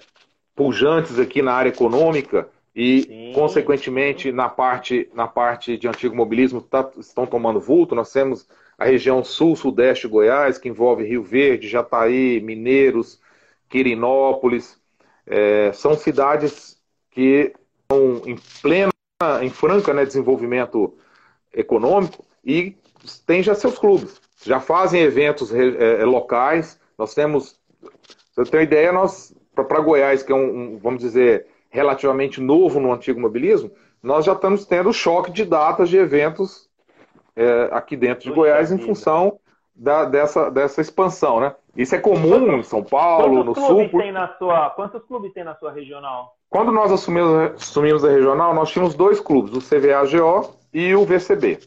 pujantes 0.55 1.18
aqui 1.18 1.42
na 1.42 1.55
área 1.55 1.70
econômica 1.70 2.48
e, 2.74 3.03
Sim. 3.03 3.33
consequentemente, 3.35 4.31
na 4.31 4.48
parte, 4.48 5.09
na 5.14 5.26
parte 5.26 5.76
de 5.76 5.88
antigo 5.88 6.14
mobilismo 6.14 6.61
tá, 6.61 6.88
estão 6.98 7.26
tomando 7.26 7.59
vulto. 7.59 7.94
Nós 7.94 8.12
temos 8.12 8.46
a 8.81 8.87
região 8.87 9.23
sul-sudeste 9.23 10.07
de 10.07 10.12
Goiás, 10.12 10.57
que 10.57 10.66
envolve 10.66 11.05
Rio 11.05 11.23
Verde, 11.23 11.69
Jataí, 11.69 12.40
Mineiros, 12.40 13.21
Quirinópolis. 13.69 14.81
É, 15.27 15.71
são 15.75 15.93
cidades 15.93 16.79
que 17.11 17.53
estão 17.83 18.23
em 18.25 18.38
plena, 18.62 18.90
em 19.43 19.51
franca 19.51 19.93
né, 19.93 20.07
desenvolvimento 20.07 20.97
econômico 21.53 22.25
e 22.43 22.75
têm 23.27 23.43
já 23.43 23.55
seus 23.55 23.79
clubes. 23.79 24.19
Já 24.43 24.61
fazem 24.61 25.03
eventos 25.03 25.53
é, 25.55 26.01
é 26.01 26.05
locais. 26.07 26.81
Nós 26.97 27.12
temos, 27.12 27.61
você 28.35 28.51
tem 28.51 28.61
uma 28.61 28.64
ideia, 28.64 28.93
nós 28.93 29.37
para 29.55 29.81
Goiás, 29.81 30.23
que 30.23 30.33
é 30.33 30.35
um, 30.35 30.59
um, 30.75 30.79
vamos 30.79 31.01
dizer, 31.01 31.47
relativamente 31.69 32.40
novo 32.40 32.81
no 32.81 32.95
antigo 32.95 33.21
mobilismo, 33.21 33.71
nós 34.03 34.25
já 34.25 34.33
estamos 34.33 34.64
tendo 34.64 34.90
choque 34.90 35.31
de 35.31 35.45
datas 35.45 35.90
de 35.90 35.99
eventos 35.99 36.70
é, 37.37 37.69
aqui 37.73 37.97
dentro 37.97 38.25
de 38.25 38.33
Goiás 38.33 38.71
em 38.71 38.79
função 38.79 39.38
da, 39.75 40.05
dessa, 40.05 40.51
dessa 40.51 40.81
expansão, 40.81 41.40
né? 41.40 41.55
Isso 41.77 41.95
é 41.95 41.99
comum 41.99 42.59
em 42.59 42.62
São 42.62 42.83
Paulo, 42.83 43.45
no 43.45 43.55
Sul. 43.55 43.88
Tem 43.88 44.12
na 44.12 44.29
sua, 44.37 44.71
quantos 44.71 45.03
clubes 45.05 45.33
tem 45.33 45.45
na 45.45 45.55
sua 45.55 45.73
regional? 45.73 46.35
Quando 46.49 46.73
nós 46.73 46.90
assumimos, 46.90 47.53
assumimos 47.55 48.05
a 48.05 48.11
regional, 48.11 48.53
nós 48.53 48.71
tínhamos 48.71 48.95
dois 48.95 49.21
clubes, 49.21 49.53
o 49.55 49.61
CVAGO 49.61 50.57
e 50.73 50.95
o 50.95 51.05
VCB, 51.05 51.61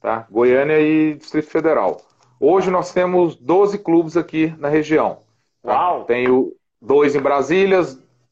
tá? 0.00 0.26
Goiânia 0.30 0.80
e 0.80 1.14
Distrito 1.14 1.50
Federal. 1.50 2.00
Hoje 2.40 2.70
nós 2.70 2.92
temos 2.92 3.36
12 3.36 3.78
clubes 3.78 4.16
aqui 4.16 4.54
na 4.58 4.68
região. 4.68 5.18
Tá? 5.62 5.92
Uau. 5.92 6.04
Tem 6.04 6.28
o, 6.30 6.54
dois 6.80 7.14
em 7.14 7.20
Brasília, 7.20 7.82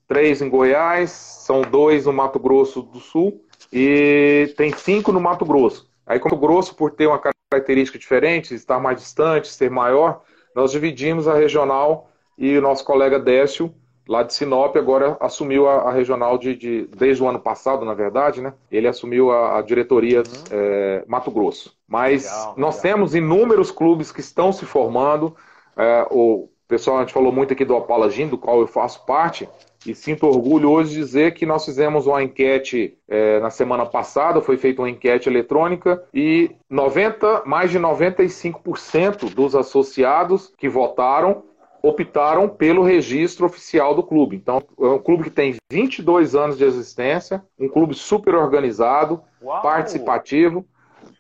três 0.07 0.41
em 0.41 0.49
Goiás, 0.49 1.11
são 1.11 1.61
dois 1.61 2.07
no 2.07 2.13
Mato 2.13 2.39
Grosso 2.39 2.83
do 2.83 2.99
Sul 2.99 3.45
e 3.73 4.53
tem 4.57 4.73
cinco 4.73 5.13
no 5.13 5.21
Mato 5.21 5.45
Grosso. 5.45 5.88
Aí, 6.09 6.19
como 6.19 6.37
grosso, 6.37 6.75
por 6.75 6.91
ter 6.91 7.07
uma 7.07 7.21
característica 7.51 7.99
diferente, 7.99 8.55
estar 8.55 8.81
mais 8.81 8.99
distante, 8.99 9.49
ser 9.49 9.71
maior, 9.71 10.23
nós 10.55 10.73
dividimos 10.73 11.29
a 11.29 11.35
regional 11.35 12.11
e 12.37 12.57
o 12.57 12.63
nosso 12.63 12.85
colega 12.85 13.19
Décio, 13.19 13.75
lá 14.09 14.23
de 14.23 14.33
Sinop, 14.33 14.75
agora 14.77 15.19
assumiu 15.21 15.69
a, 15.69 15.83
a 15.83 15.93
regional 15.93 16.39
de, 16.39 16.57
de, 16.57 16.87
desde 16.97 17.23
o 17.23 17.29
ano 17.29 17.39
passado, 17.39 17.85
na 17.85 17.93
verdade, 17.93 18.41
né? 18.41 18.55
Ele 18.73 18.89
assumiu 18.89 19.31
a, 19.31 19.59
a 19.59 19.63
diretoria 19.63 20.21
uhum. 20.21 20.45
é, 20.51 21.05
Mato 21.07 21.31
Grosso. 21.31 21.77
Mas 21.87 22.25
legal, 22.25 22.55
nós 22.57 22.77
legal. 22.77 22.83
temos 22.83 23.15
inúmeros 23.15 23.71
clubes 23.71 24.11
que 24.11 24.21
estão 24.21 24.51
se 24.51 24.65
formando. 24.65 25.37
É, 25.77 26.07
o 26.11 26.49
pessoal, 26.67 26.99
a 26.99 27.01
gente 27.01 27.13
falou 27.13 27.31
muito 27.31 27.53
aqui 27.53 27.65
do 27.65 27.77
Opala 27.77 28.09
Gym, 28.09 28.29
do 28.29 28.39
qual 28.39 28.61
eu 28.61 28.67
faço 28.67 29.05
parte. 29.05 29.47
E 29.87 29.95
sinto 29.95 30.27
orgulho 30.27 30.71
hoje 30.71 30.91
de 30.91 30.97
dizer 30.97 31.35
que 31.35 31.47
nós 31.47 31.65
fizemos 31.65 32.07
uma 32.07 32.23
enquete 32.23 32.97
é, 33.09 33.39
na 33.41 33.51
semana 33.51 33.87
passada, 33.87 34.41
foi 34.41 34.57
feita 34.57 34.83
uma 34.83 34.91
enquete 34.91 35.29
eletrônica 35.29 36.03
e 36.13 36.51
90, 36.69 37.45
mais 37.47 37.71
de 37.71 37.79
95% 37.79 39.33
dos 39.35 39.55
associados 39.55 40.53
que 40.59 40.69
votaram 40.69 41.45
optaram 41.81 42.49
pelo 42.49 42.83
registro 42.83 43.47
oficial 43.47 43.95
do 43.95 44.03
clube. 44.03 44.37
Então, 44.37 44.61
é 44.81 44.87
um 44.87 44.99
clube 44.99 45.25
que 45.25 45.31
tem 45.31 45.55
22 45.71 46.35
anos 46.35 46.59
de 46.59 46.65
existência, 46.65 47.43
um 47.59 47.69
clube 47.69 47.95
super 47.95 48.35
organizado, 48.35 49.23
Uau. 49.41 49.63
participativo 49.63 50.67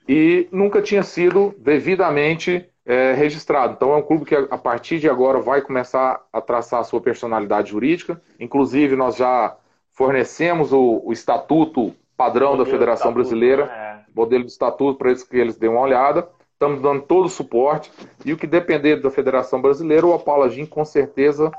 e 0.09 0.49
nunca 0.51 0.83
tinha 0.83 1.03
sido 1.03 1.55
devidamente 1.59 2.68
é, 2.88 3.12
registrado. 3.12 3.74
Então, 3.74 3.92
é 3.92 3.96
um 3.96 4.03
clube 4.03 4.24
que 4.24 4.35
a 4.35 4.57
partir 4.57 4.98
de 4.98 5.11
agora 5.11 5.38
vai 5.40 5.61
começar 5.61 6.24
a 6.33 6.40
traçar 6.40 6.81
a 6.81 6.85
sua 6.85 7.03
personalidade 7.03 7.70
jurídica. 7.70 8.18
Inclusive, 8.40 8.96
nós 8.96 9.14
já 9.14 9.55
fornecemos 9.92 10.72
o, 10.72 11.03
o 11.05 11.12
estatuto 11.12 11.94
padrão 12.16 12.57
da 12.57 12.64
Federação 12.64 13.11
estatuto, 13.11 13.14
Brasileira, 13.14 13.66
né? 13.66 14.05
modelo 14.16 14.42
de 14.42 14.51
estatuto 14.51 14.96
para 14.96 15.11
eles 15.11 15.22
que 15.22 15.37
eles 15.37 15.59
dêem 15.59 15.70
uma 15.70 15.83
olhada. 15.83 16.27
Estamos 16.55 16.81
dando 16.81 17.03
todo 17.03 17.27
o 17.27 17.29
suporte. 17.29 17.92
E 18.24 18.33
o 18.33 18.38
que 18.38 18.46
depender 18.46 18.96
da 18.96 19.11
Federação 19.11 19.61
Brasileira, 19.61 20.07
o 20.07 20.14
Apalagim 20.14 20.64
com 20.64 20.83
certeza 20.83 21.53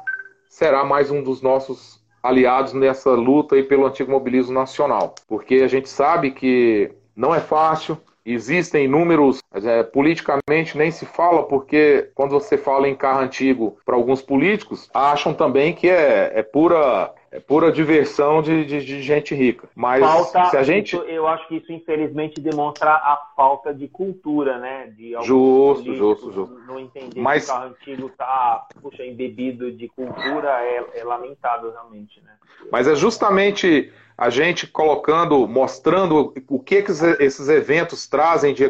será 0.49 0.83
mais 0.83 1.11
um 1.11 1.21
dos 1.21 1.43
nossos 1.43 2.03
aliados 2.23 2.73
nessa 2.73 3.11
luta 3.11 3.53
aí 3.53 3.61
pelo 3.61 3.85
antigo 3.85 4.11
mobilismo 4.11 4.53
nacional. 4.53 5.13
Porque 5.27 5.55
a 5.57 5.67
gente 5.67 5.87
sabe 5.87 6.31
que 6.31 6.91
não 7.15 7.35
é 7.35 7.39
fácil, 7.39 7.99
existem 8.25 8.87
números, 8.87 9.39
é, 9.53 9.83
politicamente 9.83 10.77
nem 10.77 10.91
se 10.91 11.05
fala, 11.05 11.43
porque 11.43 12.09
quando 12.13 12.31
você 12.31 12.57
fala 12.57 12.87
em 12.87 12.95
carro 12.95 13.21
antigo 13.21 13.77
para 13.85 13.95
alguns 13.95 14.21
políticos, 14.21 14.89
acham 14.93 15.33
também 15.33 15.73
que 15.73 15.89
é, 15.89 16.31
é 16.35 16.43
pura 16.43 17.13
é 17.31 17.39
pura 17.39 17.71
diversão 17.71 18.41
de, 18.41 18.65
de, 18.65 18.83
de, 18.83 19.01
gente 19.03 19.35
rica. 19.35 19.69
Mas 19.75 20.01
falta, 20.01 20.49
se 20.49 20.57
a 20.57 20.63
gente. 20.63 20.95
Isso, 20.95 21.05
eu 21.05 21.27
acho 21.27 21.47
que 21.47 21.57
isso, 21.57 21.71
infelizmente, 21.71 22.41
demonstra 22.41 22.91
a 22.91 23.17
falta 23.35 23.73
de 23.73 23.87
cultura, 23.87 24.57
né? 24.57 24.87
De 24.87 25.11
justo, 25.23 25.93
justo, 25.95 26.31
justo. 26.31 26.59
Não 26.65 26.79
entender 26.79 27.19
Mas... 27.19 27.45
que 27.45 27.51
o 27.51 27.53
carro 27.53 27.67
antigo 27.67 28.07
está, 28.07 28.67
puxa, 28.81 29.05
embebido 29.05 29.71
de 29.71 29.87
cultura 29.89 30.49
é, 30.61 30.83
é 30.95 31.03
lamentável, 31.03 31.71
realmente, 31.71 32.19
né? 32.21 32.31
Mas 32.71 32.87
é 32.87 32.95
justamente 32.95 33.91
a 34.17 34.29
gente 34.29 34.67
colocando, 34.67 35.47
mostrando 35.47 36.33
o 36.49 36.59
que, 36.59 36.81
que 36.81 36.91
esses 36.91 37.47
eventos 37.47 38.07
trazem 38.07 38.53
de, 38.53 38.69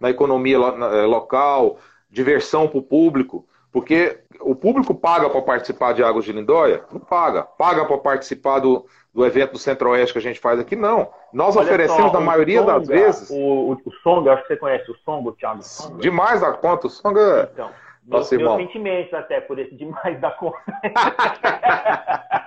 na 0.00 0.10
economia 0.10 0.58
local, 0.58 1.78
diversão 2.08 2.68
para 2.68 2.78
o 2.78 2.82
público. 2.82 3.46
Porque 3.70 4.20
o 4.46 4.54
público 4.54 4.94
paga 4.94 5.28
para 5.28 5.42
participar 5.42 5.92
de 5.92 6.04
Águas 6.04 6.24
de 6.24 6.32
Lindóia? 6.32 6.84
Não 6.92 7.00
paga. 7.00 7.42
Paga 7.42 7.84
para 7.84 7.98
participar 7.98 8.60
do, 8.60 8.86
do 9.12 9.26
evento 9.26 9.52
do 9.52 9.58
Centro-Oeste 9.58 10.12
que 10.12 10.18
a 10.20 10.22
gente 10.22 10.38
faz 10.38 10.60
aqui? 10.60 10.76
Não. 10.76 11.10
Nós 11.32 11.56
Olha 11.56 11.66
oferecemos, 11.66 12.12
só, 12.12 12.18
na 12.18 12.20
maioria 12.20 12.60
Songa, 12.60 12.72
das 12.72 12.86
vezes. 12.86 13.30
O, 13.30 13.34
o, 13.34 13.72
o 13.72 13.92
Songa, 14.02 14.34
acho 14.34 14.42
que 14.42 14.48
você 14.48 14.56
conhece 14.56 14.88
o 14.90 14.96
Songa, 15.04 15.30
o 15.30 15.32
Thiago 15.32 15.62
Songa. 15.62 16.00
Demais 16.00 16.40
da 16.40 16.52
conta. 16.52 16.86
O 16.86 16.90
Songa. 16.90 17.50
Então, 17.52 17.70
meus, 18.04 18.30
meus 18.30 18.56
sentimentos 18.56 19.12
até 19.14 19.40
por 19.40 19.58
esse 19.58 19.74
demais 19.74 20.20
da 20.20 20.30
conta. 20.30 20.62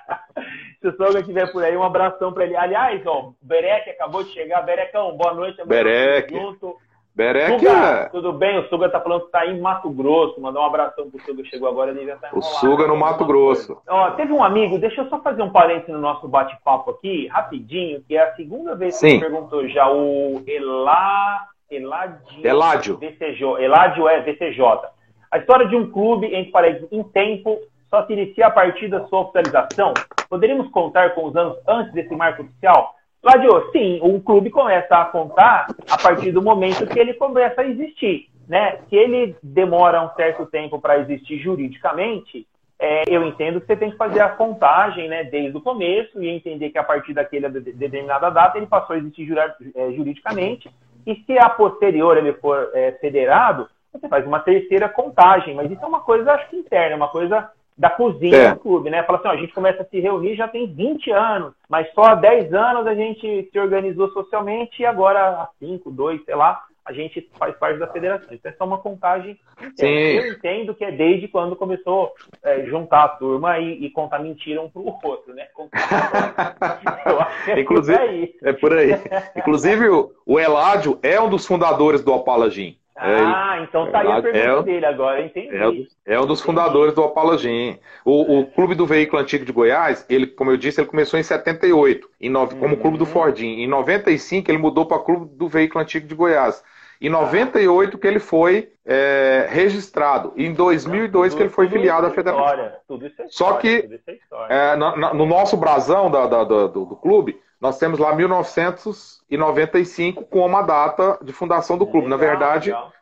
Se 0.80 0.88
o 0.88 0.96
Songa 0.96 1.20
estiver 1.20 1.52
por 1.52 1.62
aí, 1.62 1.76
um 1.76 1.84
abração 1.84 2.32
para 2.32 2.46
ele. 2.46 2.56
Aliás, 2.56 3.06
ó, 3.06 3.28
o 3.28 3.36
Berek 3.42 3.90
acabou 3.90 4.24
de 4.24 4.30
chegar. 4.30 4.62
Berecão, 4.62 5.18
boa 5.18 5.34
noite. 5.34 5.62
Berek. 5.66 6.34
Junto. 6.34 6.78
Berek 7.16 7.60
Suga, 7.60 8.10
tudo 8.12 8.34
bem? 8.34 8.60
O 8.60 8.70
Suga 8.70 8.90
tá 8.90 9.02
falando 9.02 9.26
que 9.26 9.32
tá 9.32 9.46
em 9.46 9.60
Mato 9.60 9.90
Grosso. 9.90 10.40
Mandar 10.40 10.62
um 10.62 10.66
abração 10.66 11.10
pro 11.10 11.22
Suga, 11.22 11.44
chegou 11.46 11.68
agora, 11.68 11.92
ele 11.92 12.06
já 12.06 12.16
tá 12.16 12.30
O 12.34 12.42
Suga 12.42 12.88
no 12.88 12.96
Mato 12.96 13.26
Grosso. 13.26 13.78
Ó, 13.88 14.12
teve 14.12 14.32
um 14.32 14.44
amigo, 14.44 14.78
deixa 14.78 15.02
eu 15.02 15.10
só 15.10 15.20
fazer 15.22 15.42
um 15.42 15.52
parênteses 15.52 15.94
no 15.94 16.00
nosso 16.00 16.28
bate-papo 16.28 16.92
aqui, 16.92 17.28
rapidinho, 17.28 18.02
que 18.08 18.16
é 18.16 18.24
a 18.24 18.36
segunda 18.36 18.76
vez 18.76 19.00
que 19.00 19.06
ele 19.06 19.20
perguntou 19.20 19.68
já, 19.68 19.90
o 19.92 20.42
Elá... 20.48 21.46
Eládio... 21.70 22.44
Eládio. 22.44 22.98
VCJ. 22.98 23.64
Eládio 23.64 24.08
é 24.08 24.22
VCJ. 24.22 24.90
A 25.32 25.38
história 25.38 25.68
de 25.68 25.76
um 25.76 25.92
clube, 25.92 26.26
entre 26.34 26.52
parênteses, 26.52 26.92
em 26.92 27.04
tempo, 27.04 27.60
só 27.90 28.06
se 28.06 28.14
inicia 28.14 28.48
a 28.48 28.52
partir 28.52 28.88
da 28.88 29.06
sua 29.06 29.20
oficialização. 29.22 29.94
Poderíamos 30.28 30.72
contar 30.72 31.14
com 31.14 31.26
os 31.26 31.36
anos 31.36 31.58
antes 31.68 31.94
desse 31.94 32.16
marco 32.16 32.42
oficial? 32.42 32.96
Ladio, 33.22 33.70
sim, 33.72 34.00
um 34.02 34.20
clube 34.20 34.50
começa 34.50 34.96
a 34.96 35.06
contar 35.06 35.68
a 35.90 35.98
partir 35.98 36.32
do 36.32 36.42
momento 36.42 36.88
que 36.88 36.98
ele 36.98 37.14
começa 37.14 37.62
a 37.62 37.68
existir. 37.68 38.30
Né? 38.48 38.80
Se 38.90 38.96
ele 38.96 39.36
demora 39.44 40.02
um 40.02 40.10
certo 40.16 40.46
tempo 40.46 40.80
para 40.80 41.00
existir 41.00 41.38
juridicamente, 41.38 42.48
é, 42.80 43.04
eu 43.08 43.26
entendo 43.26 43.60
que 43.60 43.68
você 43.68 43.76
tem 43.76 43.92
que 43.92 43.98
fazer 43.98 44.22
a 44.22 44.30
contagem 44.30 45.10
né, 45.10 45.26
desde 45.26 45.58
o 45.58 45.62
começo 45.62 46.22
e 46.24 46.30
entender 46.30 46.70
que 46.70 46.78
a 46.78 46.84
partir 46.84 47.14
daquela 47.14 47.50
determinada 47.50 48.30
data 48.30 48.58
ele 48.58 48.68
passou 48.68 48.96
a 48.96 49.00
existir 49.00 49.38
é, 49.76 49.92
juridicamente. 49.92 50.72
E 51.06 51.16
se 51.26 51.38
a 51.38 51.50
posterior 51.50 52.18
ele 52.18 52.34
for 52.34 52.72
é, 52.74 52.94
federado, 52.94 53.68
você 53.92 54.08
faz 54.08 54.26
uma 54.26 54.40
terceira 54.40 54.88
contagem. 54.88 55.54
Mas 55.56 55.70
isso 55.70 55.84
é 55.84 55.88
uma 55.88 56.00
coisa, 56.00 56.32
acho 56.32 56.50
que 56.50 56.56
interna, 56.56 56.96
uma 56.96 57.10
coisa 57.10 57.52
da 57.80 57.90
cozinha 57.90 58.36
é. 58.36 58.54
do 58.54 58.60
clube, 58.60 58.90
né? 58.90 59.02
Fala 59.04 59.20
assim, 59.20 59.28
ó, 59.30 59.32
a 59.32 59.38
gente 59.38 59.54
começa 59.54 59.82
a 59.82 59.86
se 59.86 60.00
reunir 60.02 60.36
já 60.36 60.50
tem 60.50 60.68
20 60.68 61.12
anos, 61.12 61.54
mas 61.70 61.90
só 61.94 62.04
há 62.04 62.16
10 62.16 62.54
anos 62.54 62.86
a 62.86 62.94
gente 62.94 63.48
se 63.50 63.58
organizou 63.58 64.10
socialmente 64.10 64.82
e 64.82 64.86
agora 64.86 65.22
há 65.22 65.50
5, 65.60 65.90
2, 65.90 66.26
sei 66.26 66.36
lá, 66.36 66.62
a 66.84 66.92
gente 66.92 67.30
faz 67.38 67.56
parte 67.56 67.80
da 67.80 67.88
federação. 67.88 68.28
Então 68.32 68.52
é 68.52 68.56
só 68.56 68.66
uma 68.66 68.80
contagem 68.80 69.40
Eu 69.78 70.34
entendo 70.34 70.76
que 70.76 70.84
é 70.84 70.92
desde 70.92 71.30
quando 71.30 71.56
começou 71.56 72.12
é, 72.44 72.66
juntar 72.66 73.06
a 73.06 73.10
turma 73.10 73.58
e, 73.60 73.86
e, 73.86 73.90
contar 73.92 74.20
mentira 74.20 74.62
um 74.62 74.70
para 74.70 74.82
o 74.82 75.00
outro, 75.04 75.34
né? 75.34 75.48
É 77.48 77.62
Inclusive, 77.62 77.98
por 77.98 78.10
aí. 78.10 78.36
É 78.44 78.54
por 78.54 78.74
aí. 78.74 78.90
Inclusive, 79.38 79.88
o 80.26 80.40
Eládio 80.40 81.00
é 81.02 81.20
um 81.22 81.30
dos 81.30 81.46
fundadores 81.46 82.04
do 82.04 82.14
Apalagim. 82.14 82.76
É, 82.76 82.80
ah, 83.02 83.60
então 83.62 83.92
tá 83.92 84.00
aí 84.00 84.08
a 84.08 84.18
é 84.18 84.22
pergunta 84.22 84.70
é, 84.70 84.74
dele 84.74 84.86
agora, 84.86 85.22
entendi. 85.22 85.88
É, 86.06 86.14
é 86.16 86.20
um 86.20 86.26
dos 86.26 86.42
fundadores 86.42 86.94
do 86.94 87.04
Apalagim. 87.04 87.80
O, 88.04 88.40
o, 88.40 88.46
Clube 88.46 88.76
do 88.76 88.86
Veículo 88.86 89.22
Antigo 89.22 89.46
de 89.46 89.52
Goiás, 89.52 90.06
ele, 90.10 90.28
como 90.28 90.52
eu 90.52 90.58
disse, 90.58 90.82
ele 90.82 90.88
começou 90.90 91.20
em 91.20 91.24
78, 91.24 92.10
em 92.20 92.30
no, 92.30 92.48
como 92.48 92.78
Clube 92.78 92.98
do 92.98 93.06
uhum. 93.06 93.10
Fordim. 93.10 93.62
Em 93.62 93.68
95, 93.68 94.52
ele 94.52 94.58
mudou 94.58 94.86
para 94.86 95.00
Clube 95.00 95.30
do 95.36 95.48
Veículo 95.48 95.82
Antigo 95.82 96.08
de 96.08 96.16
Goiás. 96.16 96.64
Em 97.02 97.10
98 97.10 97.98
que 97.98 98.08
ele 98.08 98.20
foi 98.20 98.74
é, 98.86 99.48
registrado. 99.50 100.34
Em 100.36 100.54
2002 100.54 101.14
Não, 101.14 101.22
tudo, 101.22 101.38
que 101.38 101.44
ele 101.44 101.50
foi 101.50 101.70
filiado 101.70 102.06
à 102.06 102.10
federação. 102.10 102.44
História, 102.44 102.76
tudo 102.86 103.08
isso 103.08 103.22
é 103.22 103.26
história, 103.26 103.54
Só 103.54 103.58
que 103.58 104.02
é, 104.50 104.76
no, 104.76 105.14
no, 105.14 105.26
nosso 105.26 105.56
brasão 105.56 106.12
da, 106.12 106.28
da, 106.28 106.44
do, 106.44 106.68
do, 106.68 106.96
clube, 106.98 107.40
nós 107.60 107.78
temos 107.78 108.00
lá 108.00 108.16
1995 108.16 110.24
como 110.26 110.56
a 110.56 110.62
data 110.62 111.20
de 111.22 111.34
fundação 111.34 111.78
do 111.78 111.86
clube. 111.86 112.08
Legal, 112.08 112.18
Na 112.18 112.26
verdade, 112.26 112.70
legal. 112.70 112.94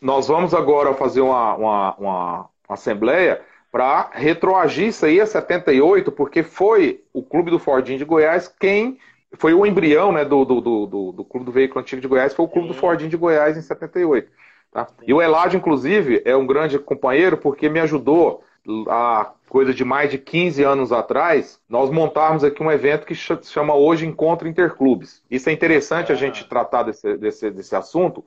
nós 0.00 0.28
vamos 0.28 0.54
agora 0.54 0.94
fazer 0.94 1.20
uma, 1.20 1.54
uma, 1.54 1.94
uma 1.96 2.48
assembleia 2.68 3.42
para 3.70 4.08
retroagir 4.12 4.88
isso 4.88 5.04
aí 5.04 5.20
a 5.20 5.26
78, 5.26 6.10
porque 6.10 6.42
foi 6.42 7.04
o 7.12 7.22
Clube 7.22 7.50
do 7.50 7.58
Fordinho 7.58 7.98
de 7.98 8.04
Goiás 8.04 8.48
quem 8.48 8.98
foi 9.34 9.52
o 9.52 9.66
embrião 9.66 10.12
né, 10.12 10.24
do, 10.24 10.44
do, 10.44 10.60
do, 10.60 11.12
do, 11.12 11.24
Clube 11.24 11.44
do 11.44 11.52
Veículo 11.52 11.80
Antigo 11.80 12.00
de 12.00 12.08
Goiás, 12.08 12.32
foi 12.32 12.44
o 12.44 12.48
Clube 12.48 12.68
Sim. 12.68 12.74
do 12.74 12.78
Fordinho 12.78 13.10
de 13.10 13.16
Goiás 13.16 13.56
em 13.56 13.60
78. 13.60 14.30
Tá? 14.72 14.86
E 15.06 15.12
o 15.12 15.20
Eladio, 15.20 15.58
inclusive, 15.58 16.22
é 16.24 16.36
um 16.36 16.46
grande 16.46 16.78
companheiro 16.78 17.36
porque 17.36 17.68
me 17.68 17.80
ajudou 17.80 18.42
há 18.88 19.32
coisa 19.48 19.72
de 19.72 19.84
mais 19.84 20.10
de 20.10 20.18
15 20.18 20.62
anos 20.62 20.92
atrás, 20.92 21.60
nós 21.68 21.90
montarmos 21.90 22.44
aqui 22.44 22.62
um 22.62 22.70
evento 22.70 23.06
que 23.06 23.14
se 23.14 23.52
chama 23.52 23.74
hoje 23.74 24.06
Encontro 24.06 24.48
Interclubes. 24.48 25.22
Isso 25.30 25.48
é 25.48 25.52
interessante 25.52 26.10
a 26.10 26.14
ah. 26.14 26.18
gente 26.18 26.48
tratar 26.48 26.82
desse, 26.82 27.16
desse, 27.16 27.50
desse 27.50 27.74
assunto, 27.76 28.24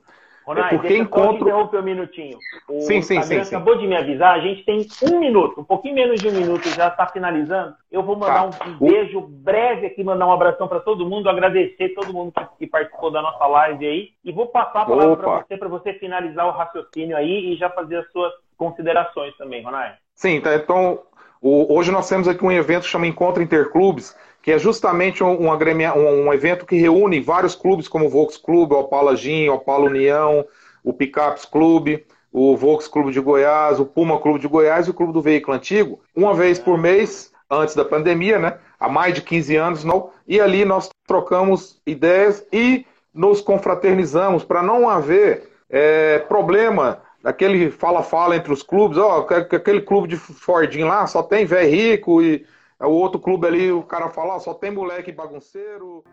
Ronai, 0.50 0.66
é 0.66 0.70
porque 0.70 0.88
deixa 0.88 1.04
encontro... 1.04 1.38
só 1.38 1.46
interromper 1.46 1.80
um 1.80 1.84
minutinho. 1.84 2.38
O 2.68 2.82
sim, 2.82 3.04
sim, 3.04 3.22
sim, 3.22 3.44
sim, 3.44 3.56
acabou 3.56 3.78
de 3.78 3.86
me 3.86 3.96
avisar, 3.96 4.34
a 4.34 4.40
gente 4.40 4.66
tem 4.66 4.84
um 5.04 5.20
minuto, 5.20 5.62
um 5.62 5.64
pouquinho 5.64 5.94
menos 5.94 6.20
de 6.20 6.28
um 6.28 6.32
minuto, 6.32 6.68
já 6.70 6.88
está 6.88 7.06
finalizando. 7.06 7.76
Eu 7.92 8.02
vou 8.02 8.16
mandar 8.16 8.50
tá. 8.50 8.66
um 8.66 8.80
beijo 8.80 9.22
breve 9.22 9.86
aqui, 9.86 10.04
mandar 10.04 10.26
um 10.26 10.32
abração 10.32 10.68
para 10.68 10.80
todo 10.80 11.08
mundo, 11.08 11.30
agradecer 11.30 11.90
todo 11.90 12.12
mundo 12.12 12.32
que, 12.32 12.46
que, 12.58 12.68
participou 12.68 13.12
da 13.12 13.22
nossa 13.22 13.46
live 13.46 13.86
aí. 13.86 14.10
E 14.26 14.32
vou 14.32 14.48
passar 14.48 14.82
a 14.82 14.86
palavra 14.86 15.18
para 15.18 15.38
você, 15.38 15.58
para 15.58 15.68
você 15.68 15.94
finalizar 15.94 16.48
o 16.48 16.52
raciocínio 16.52 17.16
aí 17.16 17.54
e 17.54 17.56
já 17.56 17.70
fazer 17.70 17.98
as 17.98 18.12
suas 18.12 18.34
considerações 18.60 19.36
também, 19.38 19.64
Ronai. 19.64 19.94
Sim, 20.14 20.42
tá, 20.42 20.54
então 20.54 21.00
hoje 21.42 21.92
nós 21.92 22.08
temos 22.10 22.28
aqui 22.28 22.44
um 22.44 22.52
evento 22.52 22.84
que 22.84 22.90
chama 22.90 23.08
Encontro 23.08 23.42
Interclubes, 23.42 24.14
que 24.42 24.52
é 24.52 24.60
justamente 24.60 25.24
um, 25.24 25.48
um, 25.48 26.28
um, 26.28 26.34
evento 26.34 26.66
que 26.66 26.76
reúne 26.76 27.22
vários 27.22 27.56
clubes, 27.56 27.88
como 27.88 28.06
o 28.06 28.10
Volks 28.10 28.38
Clube, 28.38 28.74
o 28.74 28.80
Opala 28.80 29.16
Gin, 29.16 29.48
o 29.48 29.56
Opala 29.56 29.86
União, 29.86 30.46
o 30.84 30.94
Picapes 30.94 31.46
Clube, 31.46 32.06
o 32.32 32.56
Volks 32.58 32.88
Clube 32.88 33.12
de 33.12 33.20
Goiás, 33.22 33.80
o 33.80 33.86
Puma 33.86 34.20
Clube 34.20 34.40
de 34.40 34.48
Goiás 34.48 34.88
e 34.88 34.92
o 34.92 34.94
Clube 34.94 35.14
do 35.14 35.22
Veículo 35.22 35.56
Antigo, 35.56 36.02
uma 36.14 36.34
vez 36.34 36.60
por 36.60 36.78
mês, 36.78 37.32
antes 37.50 37.76
da 37.76 37.86
pandemia, 37.86 38.38
né? 38.38 38.60
há 38.80 38.90
mais 38.90 39.14
de 39.14 39.22
15 39.22 39.56
anos, 39.56 39.84
não, 39.84 40.12
e 40.28 40.40
ali 40.40 40.64
nós 40.64 40.90
trocamos 41.08 41.82
ideias 41.86 42.46
e 42.52 42.86
nos 43.14 43.42
confraternizamos 43.42 44.44
para 44.44 44.62
não 44.62 44.90
haver 44.90 45.50
é, 45.70 46.20
problema 46.20 47.02
daquele 47.22 47.70
fala-fala 47.72 48.36
entre 48.36 48.52
os 48.52 48.64
clubes, 48.64 48.98
ó, 48.98 49.26
oh, 49.30 49.34
aquele 49.34 49.82
clube 49.82 50.08
de 50.08 50.16
Fordinho 50.18 50.88
lá 50.88 51.06
só 51.08 51.22
tem 51.22 51.46
velho 51.46 51.70
rico 51.70 52.22
e 52.22 52.46
é 52.80 52.86
o 52.86 52.92
outro 52.92 53.20
clube 53.20 53.46
ali, 53.46 53.72
o 53.72 53.84
cara 53.84 54.10
fala, 54.10 54.38
oh, 54.38 54.40
só 54.40 54.54
tem 54.54 54.72
moleque 54.72 55.12
bagunceiro. 55.12 56.04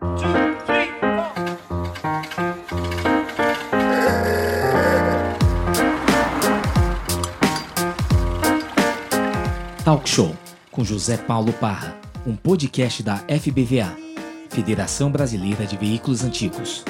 Talk 9.84 10.08
Show 10.08 10.34
com 10.72 10.82
José 10.84 11.16
Paulo 11.16 11.52
Parra, 11.54 11.96
um 12.26 12.34
podcast 12.34 13.02
da 13.02 13.18
FBVA, 13.18 13.96
Federação 14.50 15.10
Brasileira 15.10 15.64
de 15.64 15.76
Veículos 15.76 16.24
Antigos. 16.24 16.84